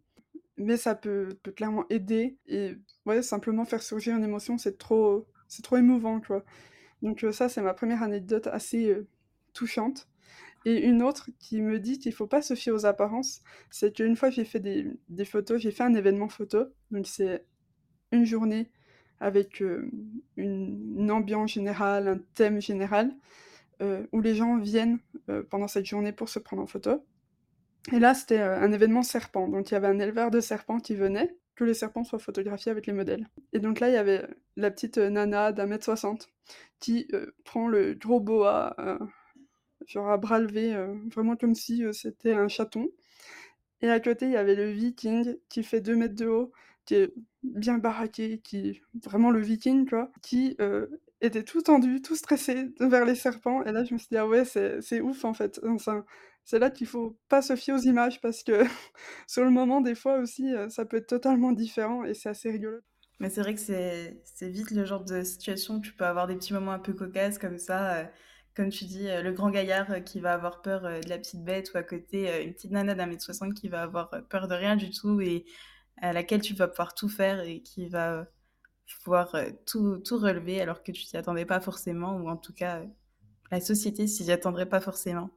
[0.58, 2.76] mais ça peut peut clairement aider et
[3.06, 6.46] ouais, simplement faire surgir une émotion, c'est trop c'est trop émouvant, quoi.
[7.04, 9.08] Donc heu, ça, c'est ma première anecdote assez, heu,
[9.54, 10.10] touchante
[10.66, 13.42] et une autre qui me dit qu'il faut pas se fier aux apparences,
[13.72, 17.46] c'est qu'une fois j'ai fait des des photos, j'ai fait un événement photo, donc c'est
[18.12, 18.70] une journée
[19.20, 19.92] avec, hem,
[20.38, 23.12] une ambiance générale, un thème général,
[23.82, 25.00] heu, où les gens viennent,
[25.30, 27.04] heu, pendant cette journée pour se prendre en photo.
[27.94, 30.96] Et là, c'était, un événement serpent, donc il y avait un éleveur de serpents qui
[30.96, 33.28] venait, que les serpents soient photographiés avec les modèles.
[33.54, 36.30] Et donc là, il y avait la petite, nana d'1 m 60
[36.80, 37.08] qui,
[37.46, 38.76] prend le gros boa,
[39.88, 42.90] genre à bras levés, heu, vraiment comme si, c'était un chaton.
[43.82, 46.52] Et à côté, il y avait le viking qui fait 2 mètres de haut,
[46.90, 47.14] qui est
[47.44, 53.06] bien baraqué, qui vraiment le viking, quoi, qui, heu, était tout tendu, tout stressé vers
[53.06, 55.62] les serpents et là, je me suis dit: «Ah ouais, c'est ouf, en fait».
[56.46, 58.64] C'est là qu'il faut pas se fier aux images parce que
[59.28, 62.50] sur le moment, des fois aussi, heu, ça peut être totalement différent et c'est assez
[62.50, 62.80] rigolo.
[63.20, 66.36] Mais c'est vrai que c'est vite le genre de situation où tu peux avoir des
[66.38, 68.08] petits moments un peu cocasses comme ça, heu,
[68.56, 71.78] comme tu dis, le grand gaillard, qui va avoir peur, de la petite bête ou
[71.78, 74.90] à côté, une petite nana d'un mètre soixante qui va avoir, peur de rien du
[74.90, 75.46] tout et
[76.02, 78.26] à laquelle tu vas pouvoir tout faire et qui va, heu,
[79.04, 82.54] pouvoir, heu, tout tout relever alors que tu t'y attendais pas forcément ou en tout
[82.54, 82.90] cas, heu,
[83.52, 85.30] la société s'y attendrait pas forcément.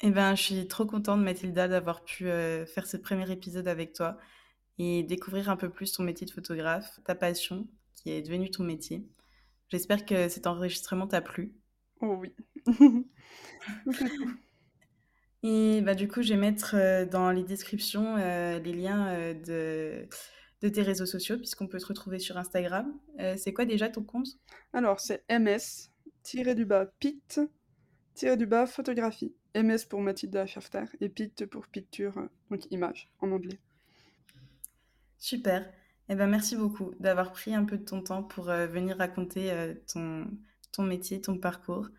[0.00, 4.18] Et ben, je suis trop contente Mathilda d'avoir pu, faire ce premier épisode avec toi
[4.78, 8.64] et découvrir un peu plus ton métier de photographe, ta passion qui est devenue ton
[8.64, 9.06] métier.
[9.68, 11.54] J'espère que cet enregistrement t'a plu.
[12.00, 12.34] Oh oui.
[15.44, 19.34] Et bah, du coup, je vais mettre, heu, dans les descriptions, heu, les liens, heu,
[19.34, 20.08] de
[20.62, 22.90] de tes réseaux sociaux puisqu'on peut te retrouver sur Instagram.
[23.36, 24.28] C'est quoi déjà ton compte?
[24.72, 25.90] Alors c'est MS
[26.22, 27.38] tiré du bas Pitt
[28.14, 29.34] tiré du bas photographie.
[29.54, 32.14] MS pour Mathilda Schafter et Pitt pour picture,
[32.50, 33.58] donc image en anglais.
[35.18, 35.70] Super.
[36.08, 39.52] Et ben, merci beaucoup d'avoir pris un peu de ton temps pour, venir raconter,
[39.92, 40.26] ton
[40.72, 41.90] ton métier, ton parcours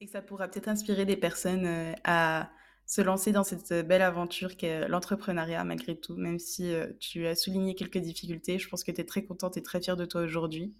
[0.00, 2.50] et que ça pourra peut-être inspirer des personnes, heu, à
[2.86, 6.16] se lancer dans cette, heu, belle aventure qu'est l'entrepreneuriat malgré tout.
[6.16, 9.62] Même si, tu as souligné quelques difficultés, je pense que tu es très contente et
[9.62, 10.74] très fière de toi aujourd'hui.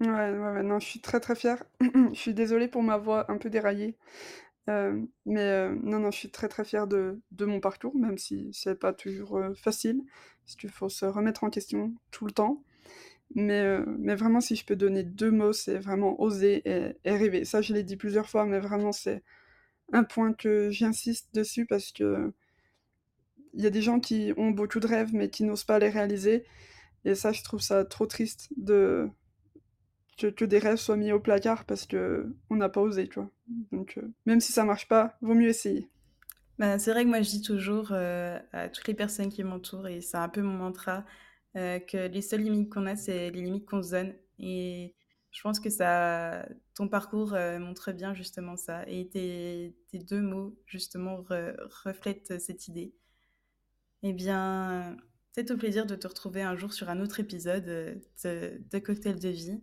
[0.00, 1.62] Ouais, ouais, ouais, non, je suis très, très fière.
[1.80, 3.96] Je suis désolée pour ma voix un peu déraillée,
[5.26, 8.74] mais non, non, je suis très, très fière de de mon parcours, même si c'est
[8.78, 10.02] pas toujours, facile,
[10.44, 12.62] parce qu'il faut se remettre en question tout le temps.
[13.34, 16.62] Mais heu, mais vraiment si je peux donner 2 mots, c'est vraiment oser
[17.04, 17.44] et rêver.
[17.44, 19.22] Ça, je l'ai dit plusieurs fois, mais vraiment c'est
[19.92, 22.32] un point que j'insiste dessus parce que
[23.54, 25.88] il y a des gens qui ont beaucoup de rêves, mais qui n'osent pas les
[25.88, 26.44] réaliser
[27.04, 29.10] et ça, je trouve ça trop triste de
[30.18, 33.30] que que des rêves soient mis au placard parce qu'on n'a pas osé, tu vois?
[33.72, 35.88] Donc heu, même si ça marche pas, vaut mieux essayer.
[36.58, 39.88] Bah, c'est vrai que moi je dis toujours, heu, à toutes les personnes qui m'entourent
[39.88, 41.04] et c'est un peu mon mantra,
[41.56, 44.94] heu, que les seules limites qu'on a, c'est les limites qu'on se donne et
[45.30, 50.56] je pense que ça ton parcours, heu, montre bien justement ça et tes 2 mots
[50.66, 51.52] justement re
[51.84, 52.94] reflètent cette idée.
[54.02, 54.96] Eh bien,
[55.32, 57.94] c'est au plaisir de te retrouver un jour sur un autre épisode euh,
[58.24, 59.60] de, de Cocktail de vie.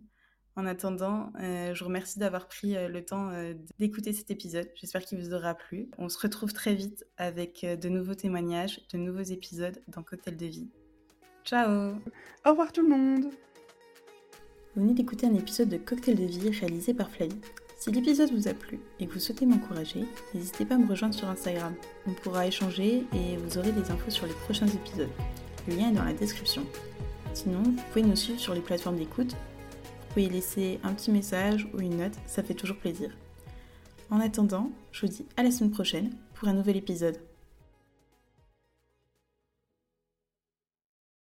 [0.56, 4.70] En attendant, euh, je vous remercie d'avoir pris euh, le temps euh, d'écouter cet épisode.
[4.76, 5.90] J'espère qu'il vous aura plu.
[5.98, 10.36] On se retrouve très vite avec euh, de nouveaux témoignages, de nouveaux épisodes dans Cocktail
[10.36, 10.70] de vie.
[11.44, 11.96] Ciao
[12.46, 13.24] Au revoir tout le monde
[14.74, 17.38] Vous venez d'écouter un épisode de Cocktail de vie réalisé par Flavie.
[17.76, 21.14] Si l'épisode vous a plu et que vous souhaitez m'encourager, n'hésitez pas à me rejoindre
[21.14, 21.74] sur Instagram.
[22.08, 25.10] On pourra échanger et vous aurez des infos sur les prochains épisodes.
[25.68, 26.64] Le lien est dans la description.
[27.34, 29.32] Sinon, vous pouvez nous suivre sur les plateformes d'écoute.
[29.32, 33.10] Vous pouvez laisser un petit message ou une note, ça fait toujours plaisir.
[34.08, 37.18] En attendant, je vous dis à la semaine prochaine pour un nouvel épisode.